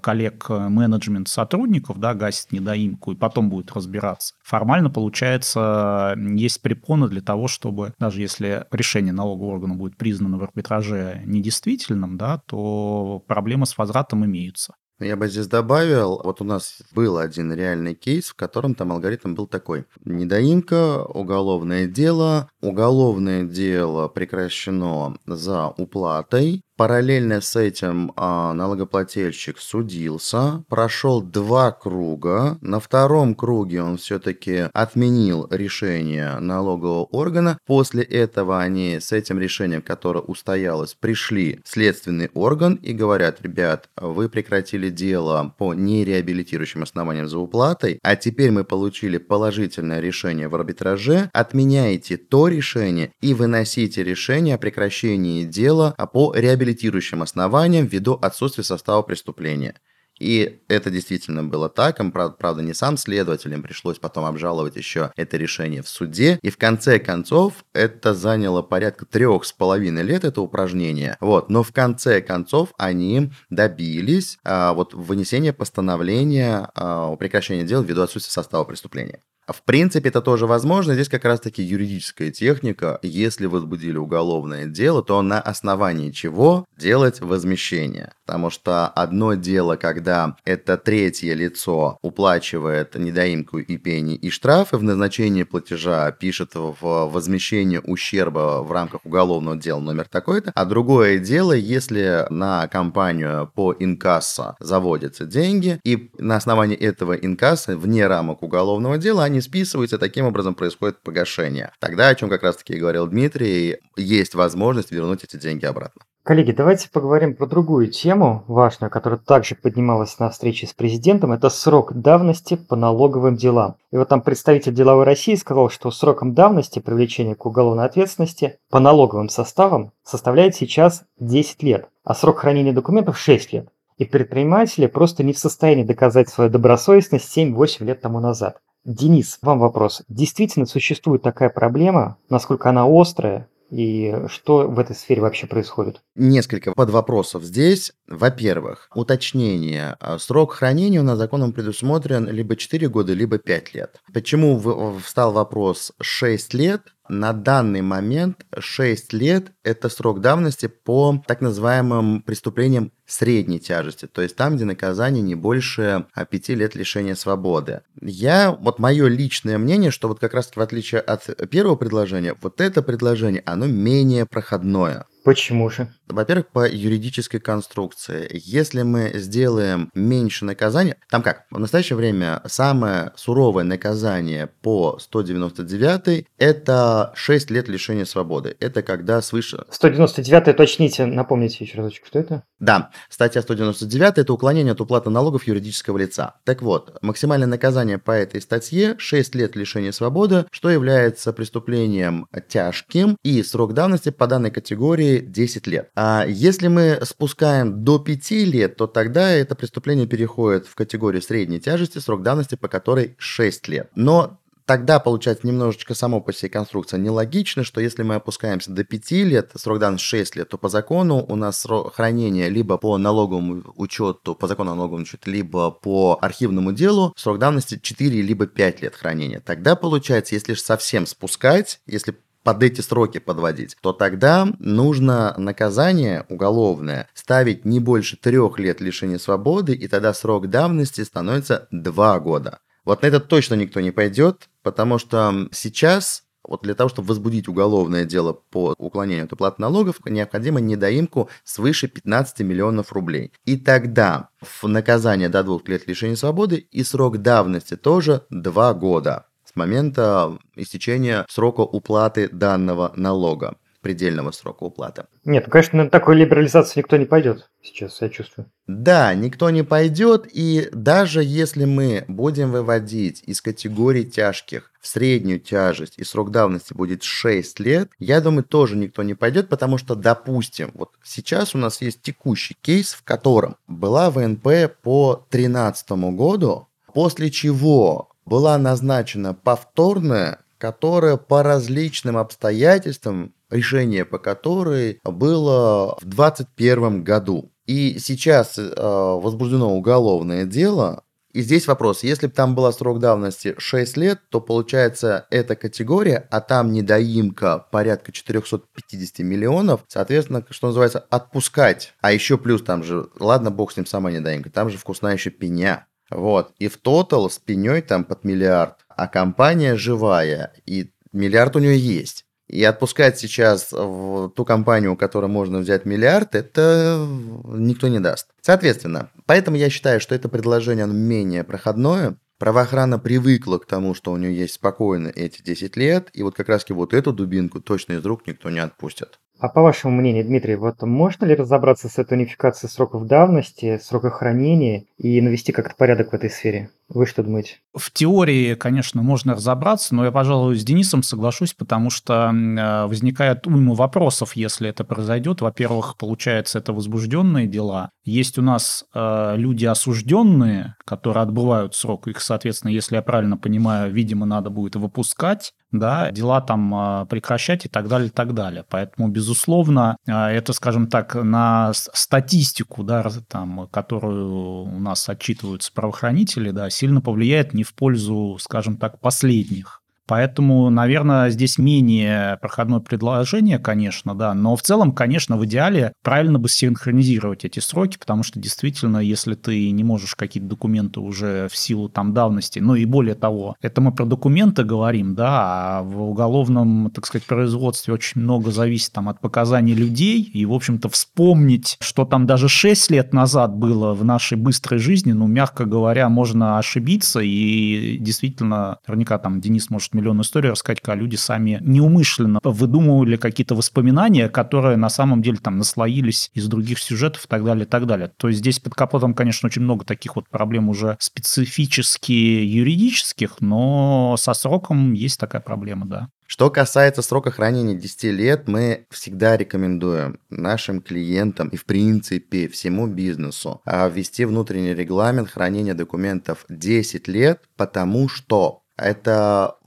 коллег 0.54 0.72
менеджмент 0.72 1.28
сотрудников, 1.28 2.00
да, 2.00 2.14
гасит 2.14 2.52
недоимку 2.52 3.12
и 3.12 3.16
потом 3.16 3.50
будет 3.50 3.72
разбираться. 3.72 4.36
Формально, 4.44 4.90
получается, 4.90 6.16
есть 6.18 6.62
препоны 6.62 7.08
для 7.08 7.22
того, 7.22 7.48
чтобы, 7.48 7.94
даже 8.00 8.22
если 8.22 8.66
решение 8.72 9.14
налогового 9.14 9.54
органа 9.54 9.76
будет 9.76 9.98
признано 9.98 10.38
в 10.38 10.44
арбитраже 10.44 11.22
недействительным, 11.26 12.18
да, 12.18 12.42
то 12.48 13.24
проблемы 13.28 13.66
с 13.66 13.78
возвратом 13.78 14.26
имеются. 14.26 14.74
Я 15.00 15.18
бы 15.18 15.28
здесь 15.28 15.48
добавил, 15.48 16.22
вот 16.24 16.40
у 16.40 16.44
нас 16.46 16.78
был 16.94 17.18
один 17.18 17.52
реальный 17.52 17.96
кейс, 17.96 18.28
в 18.28 18.36
котором 18.36 18.76
там 18.76 18.92
алгоритм 18.92 19.34
был 19.34 19.48
такой. 19.48 19.86
Недоимка, 20.06 21.04
уголовное 21.04 21.88
дело, 21.88 22.50
уголовное 22.62 23.44
дело 23.44 24.08
прекращено 24.08 25.18
за 25.26 25.70
уплатой, 25.70 26.62
Параллельно 26.76 27.40
с 27.40 27.56
этим 27.56 28.14
а, 28.16 28.52
налогоплательщик 28.54 29.60
судился, 29.60 30.64
прошел 30.70 31.22
два 31.22 31.72
круга. 31.72 32.58
На 32.62 32.80
втором 32.80 33.36
круге 33.36 33.84
он 33.84 33.98
все-таки 33.98 34.70
отменил 34.74 35.48
решение 35.52 36.40
налогового 36.40 37.04
органа. 37.04 37.60
После 37.68 38.02
этого 38.02 38.60
они 38.60 39.00
с 39.00 39.12
этим 39.12 39.40
решением, 39.40 39.84
которое 39.84 40.22
устоялось, 40.22 40.96
пришли 41.00 41.60
в 41.64 41.70
следственный 41.70 42.32
орган 42.34 42.74
и 42.82 42.94
говорят, 42.94 43.44
ребят, 43.44 43.90
вы 43.96 44.28
прекратили 44.28 44.90
дело 44.90 45.54
по 45.56 45.76
нереабилитирующим 45.76 46.82
основаниям 46.82 47.28
за 47.28 47.38
уплатой, 47.38 48.00
а 48.02 48.16
теперь 48.16 48.50
мы 48.50 48.64
получили 48.64 49.20
положительное 49.20 50.00
решение 50.00 50.48
в 50.48 50.56
арбитраже, 50.56 51.30
отменяйте 51.34 52.18
то 52.18 52.48
решение 52.48 53.12
и 53.22 53.36
выносите 53.36 54.04
решение 54.04 54.56
о 54.56 54.58
прекращении 54.58 55.44
дела 55.44 55.96
по 56.12 56.34
реабилитации 56.34 56.63
реабилитирующим 56.64 57.22
основанием 57.22 57.86
ввиду 57.86 58.14
отсутствия 58.22 58.64
состава 58.64 59.02
преступления. 59.02 59.76
И 60.20 60.62
это 60.68 60.92
действительно 60.92 61.44
было 61.44 61.70
так. 61.70 62.00
Им, 62.00 62.12
правда, 62.12 62.62
не 62.62 62.74
сам 62.74 62.98
следователь, 62.98 63.60
пришлось 63.62 63.98
потом 63.98 64.26
обжаловать 64.26 64.76
еще 64.76 65.12
это 65.16 65.38
решение 65.38 65.82
в 65.82 65.90
суде. 65.90 66.40
И 66.44 66.52
в 66.52 66.58
конце 66.58 67.00
концов 67.00 67.66
это 67.74 68.14
заняло 68.14 68.62
порядка 68.62 69.06
трех 69.06 69.44
с 69.44 69.52
половиной 69.52 70.04
лет, 70.04 70.24
это 70.24 70.42
упражнение. 70.42 71.18
Вот. 71.20 71.50
Но 71.50 71.64
в 71.64 71.74
конце 71.74 72.22
концов 72.22 72.74
они 72.78 73.32
добились 73.50 74.38
а, 74.44 74.74
вот 74.74 74.94
вынесения 74.94 75.52
постановления 75.52 76.70
а, 76.76 77.12
о 77.12 77.18
прекращении 77.18 77.64
дела 77.64 77.82
ввиду 77.82 78.04
отсутствия 78.04 78.32
состава 78.32 78.66
преступления. 78.66 79.20
В 79.48 79.62
принципе, 79.64 80.10
это 80.10 80.22
тоже 80.22 80.48
возможно. 80.48 80.94
Здесь 80.94 81.10
как 81.10 81.26
раз-таки 81.26 81.62
юридическая 81.62 82.32
техника. 82.32 83.00
Если 83.02 83.46
возбудили 83.46 83.98
уголовное 83.98 84.66
дело, 84.66 85.04
то 85.04 85.22
на 85.22 85.40
основании 85.42 86.12
чего 86.12 86.66
делать 86.78 87.20
возмещение. 87.22 88.14
Потому 88.26 88.50
что 88.50 88.88
одно 88.88 89.34
дело, 89.34 89.76
когда 89.76 90.38
это 90.46 90.78
третье 90.78 91.34
лицо 91.34 91.98
уплачивает 92.02 92.96
недоимку 92.96 93.60
и 93.60 93.78
пени 93.78 94.16
и 94.16 94.30
штрафы 94.30 94.78
в 94.78 94.84
назначении 94.84 95.44
платежа, 95.44 96.10
пишет 96.12 96.52
в 96.56 96.78
возмещение 96.82 97.82
ущерба 97.82 98.64
в 98.64 98.72
рамках 98.72 99.06
уголовного 99.06 99.58
дела 99.58 99.80
номер 99.80 100.08
такой-то. 100.08 100.52
А 100.56 100.66
другое 100.66 101.20
дело, 101.20 101.52
если 101.52 102.26
на 102.30 102.68
компанию 102.68 103.52
по 103.54 103.76
инкассо 103.78 104.56
заводятся 104.60 105.26
деньги, 105.26 105.80
и 105.84 106.10
на 106.18 106.38
основании 106.38 106.78
этого 106.78 107.14
инкасса 107.14 107.76
вне 107.76 108.08
рамок 108.08 108.42
уголовного 108.42 108.98
дела 108.98 109.24
они 109.26 109.33
списываются, 109.42 109.98
таким 109.98 110.26
образом 110.26 110.56
происходит 110.56 111.02
погашение. 111.02 111.72
Тогда, 111.80 112.10
о 112.10 112.16
чем 112.16 112.30
как 112.30 112.44
раз-таки 112.44 112.78
говорил 112.78 113.08
Дмитрий, 113.08 113.78
есть 113.96 114.36
возможность 114.36 114.92
вернуть 114.92 115.24
эти 115.24 115.38
деньги 115.38 115.66
обратно. 115.66 116.02
Коллеги, 116.24 116.54
давайте 116.54 116.90
поговорим 116.90 117.36
про 117.36 117.48
другую 117.48 117.88
тему 117.88 118.46
важную, 118.48 118.90
которая 118.90 119.20
также 119.20 119.56
поднималась 119.56 120.20
на 120.20 120.30
встрече 120.30 120.66
с 120.68 120.74
президентом. 120.74 121.34
Это 121.34 121.50
срок 121.50 121.92
давности 121.94 122.56
по 122.56 122.78
налоговым 122.78 123.36
делам. 123.36 123.76
И 123.92 123.98
вот 123.98 124.08
там 124.08 124.22
представитель 124.22 124.74
деловой 124.74 125.04
России 125.04 125.36
сказал, 125.36 125.70
что 125.70 125.92
сроком 125.92 126.34
давности 126.34 126.80
привлечения 126.80 127.36
к 127.36 127.46
уголовной 127.46 127.84
ответственности 127.84 128.58
по 128.70 128.80
налоговым 128.80 129.28
составам 129.28 129.92
составляет 130.06 130.56
сейчас 130.56 131.04
10 131.20 131.62
лет, 131.62 131.90
а 132.06 132.16
срок 132.16 132.40
хранения 132.40 132.72
документов 132.72 133.20
6 133.20 133.52
лет. 133.52 133.68
И 133.98 134.06
предприниматели 134.06 134.88
просто 134.88 135.24
не 135.24 135.34
в 135.34 135.40
состоянии 135.40 135.84
доказать 135.84 136.30
свою 136.30 136.50
добросовестность 136.50 137.38
7-8 137.38 137.84
лет 137.84 138.00
тому 138.00 138.22
назад. 138.22 138.62
Денис, 138.86 139.40
вам 139.42 139.60
вопрос. 139.60 140.04
Действительно 140.10 140.66
существует 140.66 141.22
такая 141.22 141.50
проблема? 141.50 142.18
Насколько 142.30 142.70
она 142.70 142.86
острая? 142.86 143.48
И 143.70 144.14
что 144.28 144.68
в 144.68 144.78
этой 144.78 144.96
сфере 144.96 145.22
вообще 145.22 145.48
происходит? 145.48 146.02
Несколько 146.16 146.74
подвопросов 146.74 147.44
здесь. 147.44 147.94
Во-первых, 148.08 148.90
уточнение. 148.94 149.98
Срок 150.20 150.54
хранения 150.54 151.00
у 151.00 151.04
нас 151.04 151.18
законом 151.18 151.54
предусмотрен 151.54 152.30
либо 152.30 152.56
4 152.56 152.90
года, 152.90 153.14
либо 153.14 153.38
5 153.38 153.74
лет. 153.74 154.02
Почему 154.14 155.00
встал 155.00 155.32
вопрос 155.32 155.94
6 156.02 156.54
лет? 156.54 156.82
На 157.10 157.34
данный 157.34 157.82
момент 157.82 158.46
6 158.58 159.12
лет– 159.14 159.52
это 159.64 159.90
срок 159.90 160.22
давности 160.22 160.68
по 160.68 161.22
так 161.28 161.42
называемым 161.42 162.22
преступлениям 162.22 162.94
средней 163.06 163.60
тяжести, 163.60 164.08
то 164.08 164.22
есть 164.22 164.38
там, 164.38 164.56
где 164.56 164.64
наказание 164.64 165.22
не 165.22 165.36
больше 165.36 166.06
5 166.16 166.50
лет 166.50 166.76
лишения 166.76 167.16
свободы. 167.16 167.82
Я, 168.02 168.52
вот 168.52 168.80
мое 168.80 169.08
личное 169.10 169.58
мнение, 169.58 169.92
что 169.92 170.08
вот 170.08 170.20
как 170.20 170.34
раз 170.34 170.52
в 170.56 170.62
отличие 170.62 171.02
от 171.02 171.50
первого 171.50 171.76
предложения, 171.76 172.36
вот 172.42 172.62
это 172.62 172.82
предложение, 172.82 173.44
оно 173.46 173.68
менее 173.68 174.26
проходное. 174.26 175.06
Почему 175.26 175.70
же? 175.70 175.94
Во-первых, 176.08 176.48
по 176.48 176.68
юридической 176.68 177.40
конструкции. 177.40 178.30
Если 178.32 178.82
мы 178.82 179.12
сделаем 179.16 179.90
меньше 179.94 180.46
наказания, 180.46 180.98
там 181.10 181.22
как, 181.22 181.46
в 181.50 181.60
настоящее 181.60 181.96
время 181.96 182.42
самое 182.46 183.12
суровое 183.16 183.64
наказание 183.64 184.48
по 184.62 184.98
199 185.00 186.28
это 186.38 187.12
6 187.16 187.52
лет 187.52 187.68
лишения 187.68 188.06
свободы. 188.06 188.56
Это 188.60 188.82
когда 188.82 189.22
свыше... 189.22 189.66
199 189.70 190.50
уточните, 190.50 191.06
напомните 191.06 191.64
еще 191.64 191.78
разочек, 191.78 192.06
что 192.06 192.20
это? 192.20 192.44
Да, 192.60 192.92
статья 193.10 193.42
199 193.42 194.18
это 194.18 194.34
уклонение 194.34 194.74
от 194.74 194.82
уплаты 194.82 195.10
налогов 195.10 195.48
юридического 195.48 195.98
лица. 195.98 196.36
Так 196.44 196.62
вот, 196.62 196.98
максимальное 197.02 197.48
наказание 197.48 197.98
по 197.98 198.12
этой 198.12 198.42
статье 198.42 198.96
6 198.98 199.36
лет 199.36 199.56
лишения 199.56 199.92
свободы, 199.92 200.46
что 200.52 200.70
является 200.70 201.34
преступлением 201.34 202.28
тяжким, 202.48 203.18
и 203.24 203.44
срок 203.44 203.74
давности 203.74 204.10
по 204.10 204.28
данной 204.28 204.52
категории 204.52 205.20
10 205.20 205.68
лет. 205.68 205.90
А 206.06 206.26
если 206.28 206.68
мы 206.68 207.00
спускаем 207.04 207.86
до 207.86 207.98
5 207.98 208.32
лет, 208.32 208.76
то 208.76 208.88
тогда 208.88 209.32
это 209.32 209.56
преступление 209.56 210.06
переходит 210.06 210.68
в 210.68 210.76
категорию 210.76 211.22
средней 211.22 211.62
тяжести, 211.62 212.00
срок 212.00 212.24
давности 212.24 212.56
по 212.56 212.68
которой 212.68 213.16
6 213.18 213.70
лет. 213.70 213.90
Но 213.96 214.38
тогда 214.66 215.00
получается 215.00 215.48
немножечко 215.48 215.94
само 215.94 216.20
по 216.20 216.34
себе 216.34 216.50
конструкция 216.50 217.00
нелогично, 217.00 217.64
что 217.64 217.80
если 217.80 218.04
мы 218.04 218.16
опускаемся 218.16 218.72
до 218.72 218.84
5 218.84 219.12
лет, 219.12 219.52
срок 219.56 219.80
давности 219.80 220.04
6 220.04 220.36
лет, 220.36 220.50
то 220.50 220.58
по 220.58 220.68
закону 220.68 221.26
у 221.26 221.38
нас 221.38 221.62
срок 221.62 221.96
хранения 221.96 222.50
либо 222.50 222.78
по 222.78 222.98
налоговому 222.98 223.64
учету, 223.78 224.36
по 224.36 224.48
закону 224.50 224.74
о 224.74 224.76
налоговом 224.76 225.04
учете, 225.04 225.32
либо 225.32 225.72
по 225.72 226.20
архивному 226.22 226.74
делу 226.74 227.14
срок 227.16 227.40
давности 227.40 227.80
4 227.82 228.22
либо 228.22 228.46
5 228.46 228.82
лет 228.82 228.94
хранения. 228.94 229.40
Тогда 229.40 229.78
получается, 229.78 230.36
если 230.36 230.54
совсем 230.56 231.06
спускать, 231.06 231.80
если 231.88 232.18
под 232.44 232.62
эти 232.64 232.82
сроки 232.82 233.20
подводить, 233.20 233.78
то 233.82 233.94
тогда 233.94 234.48
нужно 234.60 235.34
наказание 235.38 236.26
уголовное 236.30 237.08
ставить 237.14 237.66
не 237.66 237.80
больше 237.80 238.18
трех 238.18 238.60
лет 238.60 238.82
лишения 238.82 239.18
свободы, 239.18 239.74
и 239.74 239.88
тогда 239.88 240.14
срок 240.14 240.50
давности 240.50 241.02
становится 241.02 241.68
два 241.72 242.20
года. 242.20 242.60
Вот 242.86 243.02
на 243.02 243.08
это 243.08 243.20
точно 243.20 243.56
никто 243.56 243.80
не 243.80 243.92
пойдет, 243.92 244.50
потому 244.62 245.00
что 245.00 245.48
сейчас 245.52 246.24
вот 246.46 246.64
для 246.64 246.76
того, 246.76 246.90
чтобы 246.90 247.08
возбудить 247.08 247.48
уголовное 247.48 248.04
дело 248.04 248.34
по 248.34 248.76
уклонению 248.78 249.26
от 249.26 249.34
уплаты 249.34 249.62
налогов, 249.62 250.02
необходимо 250.06 250.60
недоимку 250.60 251.30
свыше 251.44 251.88
15 251.88 252.42
миллионов 252.42 252.92
рублей. 252.92 253.32
И 253.46 253.58
тогда 253.58 254.30
в 254.42 254.68
наказание 254.68 255.30
до 255.30 255.44
двух 255.44 255.68
лет 255.70 255.88
лишения 255.88 256.18
свободы 256.18 256.58
и 256.58 256.84
срок 256.84 257.20
давности 257.20 257.78
тоже 257.78 258.26
2 258.30 258.74
года 258.74 259.28
с 259.54 259.56
момента 259.56 260.38
истечения 260.56 261.26
срока 261.30 261.62
уплаты 261.62 262.28
данного 262.30 262.92
налога 262.96 263.56
предельного 263.84 264.32
срока 264.32 264.64
уплаты. 264.64 265.04
Нет, 265.26 265.44
ну, 265.46 265.52
конечно, 265.52 265.84
на 265.84 265.90
такую 265.90 266.18
либерализацию 266.18 266.82
никто 266.82 266.96
не 266.96 267.06
пойдет 267.06 267.50
сейчас, 267.62 268.02
я 268.02 268.10
чувствую. 268.10 268.50
Да, 268.66 269.14
никто 269.14 269.50
не 269.50 269.64
пойдет, 269.64 270.26
и 270.32 270.70
даже 270.72 271.22
если 271.22 271.66
мы 271.66 272.06
будем 272.08 272.52
выводить 272.52 273.22
из 273.26 273.42
категории 273.42 274.04
тяжких 274.04 274.72
в 274.80 274.88
среднюю 274.88 275.40
тяжесть 275.40 275.96
и 275.98 276.06
срок 276.06 276.32
давности 276.32 276.74
будет 276.74 277.04
6 277.04 277.60
лет, 277.60 277.92
я 278.00 278.22
думаю, 278.22 278.46
тоже 278.46 278.78
никто 278.78 279.04
не 279.04 279.16
пойдет, 279.16 279.50
потому 279.50 279.78
что, 279.78 279.96
допустим, 279.96 280.72
вот 280.74 280.92
сейчас 281.04 281.54
у 281.54 281.58
нас 281.58 281.82
есть 281.82 282.02
текущий 282.02 282.56
кейс, 282.62 282.94
в 282.94 283.04
котором 283.04 283.58
была 283.68 284.10
ВНП 284.10 284.48
по 284.82 285.26
2013 285.30 285.92
году, 286.16 286.68
после 286.94 287.30
чего 287.30 288.13
была 288.26 288.58
назначена 288.58 289.34
повторная, 289.34 290.40
которая 290.58 291.18
по 291.18 291.44
различным 291.44 292.18
обстоятельствам 292.18 293.34
решение 293.54 294.04
по 294.04 294.18
которой 294.18 295.00
было 295.04 295.98
в 296.02 296.06
2021 296.06 297.04
году. 297.04 297.52
И 297.66 297.98
сейчас 298.00 298.58
э, 298.58 298.74
возбуждено 298.76 299.74
уголовное 299.74 300.46
дело. 300.46 301.04
И 301.32 301.42
здесь 301.42 301.66
вопрос, 301.66 302.04
если 302.04 302.28
бы 302.28 302.34
там 302.34 302.54
был 302.54 302.72
срок 302.72 303.00
давности 303.00 303.56
6 303.58 303.98
лет, 303.98 304.20
то 304.30 304.40
получается 304.40 305.26
эта 305.32 305.56
категория, 305.56 306.28
а 306.30 306.42
там 306.42 306.72
недоимка 306.72 307.66
порядка 307.72 308.12
450 308.12 309.20
миллионов, 309.20 309.84
соответственно, 309.88 310.46
что 310.52 310.68
называется, 310.68 311.00
отпускать. 311.10 311.94
А 312.02 312.12
еще 312.12 312.38
плюс 312.38 312.62
там 312.62 312.84
же, 312.84 313.08
ладно, 313.20 313.50
бог 313.50 313.72
с 313.72 313.78
ним 313.78 313.88
сама 313.88 314.12
недоимка, 314.12 314.52
там 314.52 314.70
же 314.70 314.78
вкусная 314.78 315.14
еще 315.14 315.32
пеня. 315.32 315.88
Вот. 316.10 316.54
И 316.60 316.68
в 316.68 316.78
тотал 316.78 317.30
с 317.30 317.40
пеней 317.40 317.82
там 317.82 318.04
под 318.04 318.24
миллиард. 318.24 318.76
А 318.90 319.08
компания 319.08 319.76
живая, 319.76 320.54
и 320.66 320.92
миллиард 321.12 321.56
у 321.56 321.60
нее 321.60 321.78
есть. 321.78 322.26
И 322.48 322.64
отпускать 322.64 323.18
сейчас 323.18 323.72
в 323.72 324.30
ту 324.30 324.46
компанию, 324.46 324.94
у 324.94 324.98
которой 324.98 325.28
можно 325.28 325.60
взять 325.60 325.86
миллиард, 325.86 326.36
это 326.36 327.08
никто 327.46 327.88
не 327.88 328.00
даст. 328.00 328.28
Соответственно, 328.42 329.10
поэтому 329.26 329.58
я 329.58 329.70
считаю, 329.70 330.00
что 330.00 330.14
это 330.14 330.30
предложение 330.30 330.84
оно 330.84 330.94
менее 330.94 331.44
проходное. 331.44 332.18
Правоохрана 332.38 333.00
привыкла 333.00 333.58
к 333.58 333.66
тому, 333.66 333.94
что 333.94 334.12
у 334.12 334.18
нее 334.18 334.36
есть 334.36 334.56
спокойно 334.56 335.08
эти 335.08 335.42
10 335.42 335.78
лет, 335.78 336.10
и 336.14 336.24
вот 336.24 336.36
как 336.36 336.50
раз 336.50 336.66
вот 336.70 336.94
эту 336.94 337.14
дубинку 337.14 337.62
точно 337.62 337.94
из 337.94 338.06
рук 338.06 338.28
никто 338.28 338.50
не 338.50 338.60
отпустит. 338.60 339.20
А 339.44 339.50
по 339.50 339.62
вашему 339.62 339.98
мнению, 339.98 340.24
Дмитрий, 340.24 340.56
вот 340.56 340.82
можно 340.84 341.26
ли 341.26 341.36
разобраться 341.36 341.90
с 341.90 342.00
этой 342.00 342.18
унификацией 342.18 342.72
сроков 342.72 343.08
давности, 343.08 343.78
сроков 343.84 344.14
хранения 344.14 344.86
и 344.98 345.20
навести 345.20 345.52
как-то 345.52 345.76
порядок 345.76 346.12
в 346.12 346.16
этой 346.16 346.30
сфере? 346.30 346.70
Вы 346.88 347.06
что 347.06 347.24
думаете? 347.24 347.56
В 347.76 347.92
теории, 347.92 348.56
конечно, 348.56 349.02
можно 349.02 349.34
разобраться, 349.34 349.96
но 349.96 350.06
я, 350.06 350.12
пожалуй, 350.12 350.56
с 350.56 350.64
Денисом 350.64 351.04
соглашусь, 351.04 351.54
потому 351.54 351.90
что 351.90 352.32
э, 352.32 352.86
возникает 352.86 353.46
уйма 353.46 353.76
вопросов, 353.76 354.38
если 354.38 354.70
это 354.70 354.86
произойдет. 354.86 355.42
Во-первых, 355.42 355.98
получается, 355.98 356.60
это 356.60 356.72
возбужденные 356.72 357.46
дела. 357.46 357.90
Есть 358.06 358.38
у 358.38 358.42
нас 358.42 358.86
э, 358.94 359.34
люди 359.36 359.66
осужденные, 359.66 360.76
которые 360.86 361.24
отбывают 361.24 361.76
срок. 361.76 362.08
Их, 362.08 362.22
соответственно, 362.22 362.72
если 362.72 362.96
я 362.96 363.02
правильно 363.02 363.36
понимаю, 363.36 363.92
видимо, 363.92 364.26
надо 364.26 364.50
будет 364.50 364.78
выпускать 364.78 365.54
да, 365.74 366.12
дела 366.12 366.40
там 366.40 366.74
э, 366.74 367.06
прекращать 367.08 367.66
и 367.66 367.70
так 367.70 367.88
далее, 367.88 368.08
и 368.08 368.12
так 368.12 368.34
далее. 368.34 368.64
Поэтому, 368.70 369.10
безусловно, 369.10 369.98
э, 370.06 370.12
это, 370.12 370.54
скажем 370.54 370.88
так, 370.88 371.16
на 371.16 371.72
статистику, 371.74 372.84
да, 372.84 373.04
там, 373.28 373.68
которую 373.72 374.64
у 374.64 374.80
нас 374.80 375.10
отчитываются 375.10 375.74
правоохранители, 375.74 376.52
да, 376.52 376.70
сильно 376.70 377.02
повлияет 377.02 377.54
не 377.54 377.64
в 377.64 377.74
пользу, 377.74 378.38
скажем 378.40 378.78
так, 378.78 379.00
последних. 379.02 379.83
Поэтому, 380.08 380.70
наверное, 380.70 381.30
здесь 381.30 381.58
менее 381.58 382.38
проходное 382.42 382.80
предложение, 382.80 383.58
конечно, 383.58 384.16
да, 384.16 384.34
но 384.34 384.56
в 384.56 384.62
целом, 384.62 384.92
конечно, 384.92 385.38
в 385.38 385.46
идеале 385.46 385.94
правильно 386.04 386.40
бы 386.40 386.50
синхронизировать 386.50 387.46
эти 387.46 387.60
сроки, 387.60 387.98
потому 387.98 388.24
что 388.24 388.40
действительно, 388.40 388.98
если 388.98 389.36
ты 389.36 389.72
не 389.72 389.84
можешь 389.84 390.16
какие-то 390.16 390.50
документы 390.50 391.00
уже 391.00 391.48
в 391.50 391.56
силу 391.56 391.90
там 391.90 392.14
давности, 392.14 392.60
ну 392.60 392.76
и 392.76 392.86
более 392.86 393.16
того, 393.16 393.56
это 393.62 393.82
мы 393.82 393.94
про 393.94 394.06
документы 394.06 394.64
говорим, 394.64 395.16
да, 395.16 395.80
а 395.80 395.84
в 395.84 396.02
уголовном, 396.02 396.92
так 396.92 397.06
сказать, 397.06 397.26
производстве 397.26 397.94
очень 397.94 398.22
много 398.22 398.52
зависит 398.52 398.92
там 398.92 399.10
от 399.10 399.22
показаний 399.22 399.74
людей, 399.74 400.22
и, 400.22 400.46
в 400.46 400.54
общем-то, 400.54 400.90
вспомнить, 400.90 401.78
что 401.80 402.06
там 402.06 402.26
даже 402.26 402.50
6 402.50 402.92
лет 402.92 403.14
назад 403.14 403.56
было 403.56 403.94
в 403.94 404.04
нашей 404.04 404.38
быстрой 404.38 404.80
жизни, 404.80 405.14
ну, 405.14 405.28
мягко 405.28 405.66
говоря, 405.66 406.10
можно 406.10 406.58
ошибиться, 406.58 407.22
и 407.22 407.98
действительно, 408.00 408.80
наверняка 408.88 409.18
там 409.18 409.40
Денис 409.40 409.70
может 409.70 409.94
миллион 410.04 410.22
историй 410.22 410.50
рассказать, 410.50 410.82
когда 410.82 410.96
люди 410.96 411.16
сами 411.16 411.60
неумышленно 411.62 412.40
выдумывали 412.44 413.16
какие-то 413.16 413.56
воспоминания, 413.56 414.28
которые 414.28 414.76
на 414.76 414.90
самом 414.90 415.22
деле 415.22 415.38
там 415.38 415.58
наслоились 415.58 416.30
из 416.34 416.48
других 416.48 416.80
сюжетов 416.80 417.26
и 417.26 417.28
так 417.28 417.44
далее, 417.46 417.66
и 417.66 417.68
так 417.68 417.86
далее. 417.86 418.12
То 418.18 418.28
есть 418.28 418.40
здесь 418.40 418.60
под 418.60 418.76
капотом, 418.76 419.14
конечно, 419.14 419.48
очень 419.48 419.62
много 419.62 419.86
таких 419.86 420.16
вот 420.16 420.28
проблем 420.30 420.70
уже 420.70 420.98
специфически 421.00 422.12
юридических, 422.12 423.38
но 423.40 424.16
со 424.18 424.34
сроком 424.34 424.94
есть 424.94 425.20
такая 425.20 425.42
проблема, 425.42 425.86
да. 425.86 426.10
Что 426.26 426.50
касается 426.50 427.02
срока 427.02 427.30
хранения 427.32 427.76
10 427.76 428.04
лет, 428.06 428.48
мы 428.48 428.88
всегда 428.90 429.38
рекомендуем 429.38 430.20
нашим 430.30 430.82
клиентам 430.82 431.50
и, 431.50 431.58
в 431.58 431.66
принципе, 431.66 432.48
всему 432.48 432.88
бизнесу 432.88 433.62
а, 433.66 433.88
ввести 433.88 434.26
внутренний 434.26 434.74
регламент 434.74 435.30
хранения 435.30 435.76
документов 435.76 436.46
10 436.50 437.08
лет, 437.08 437.42
потому 437.56 438.10
что 438.10 438.64
это 438.78 439.58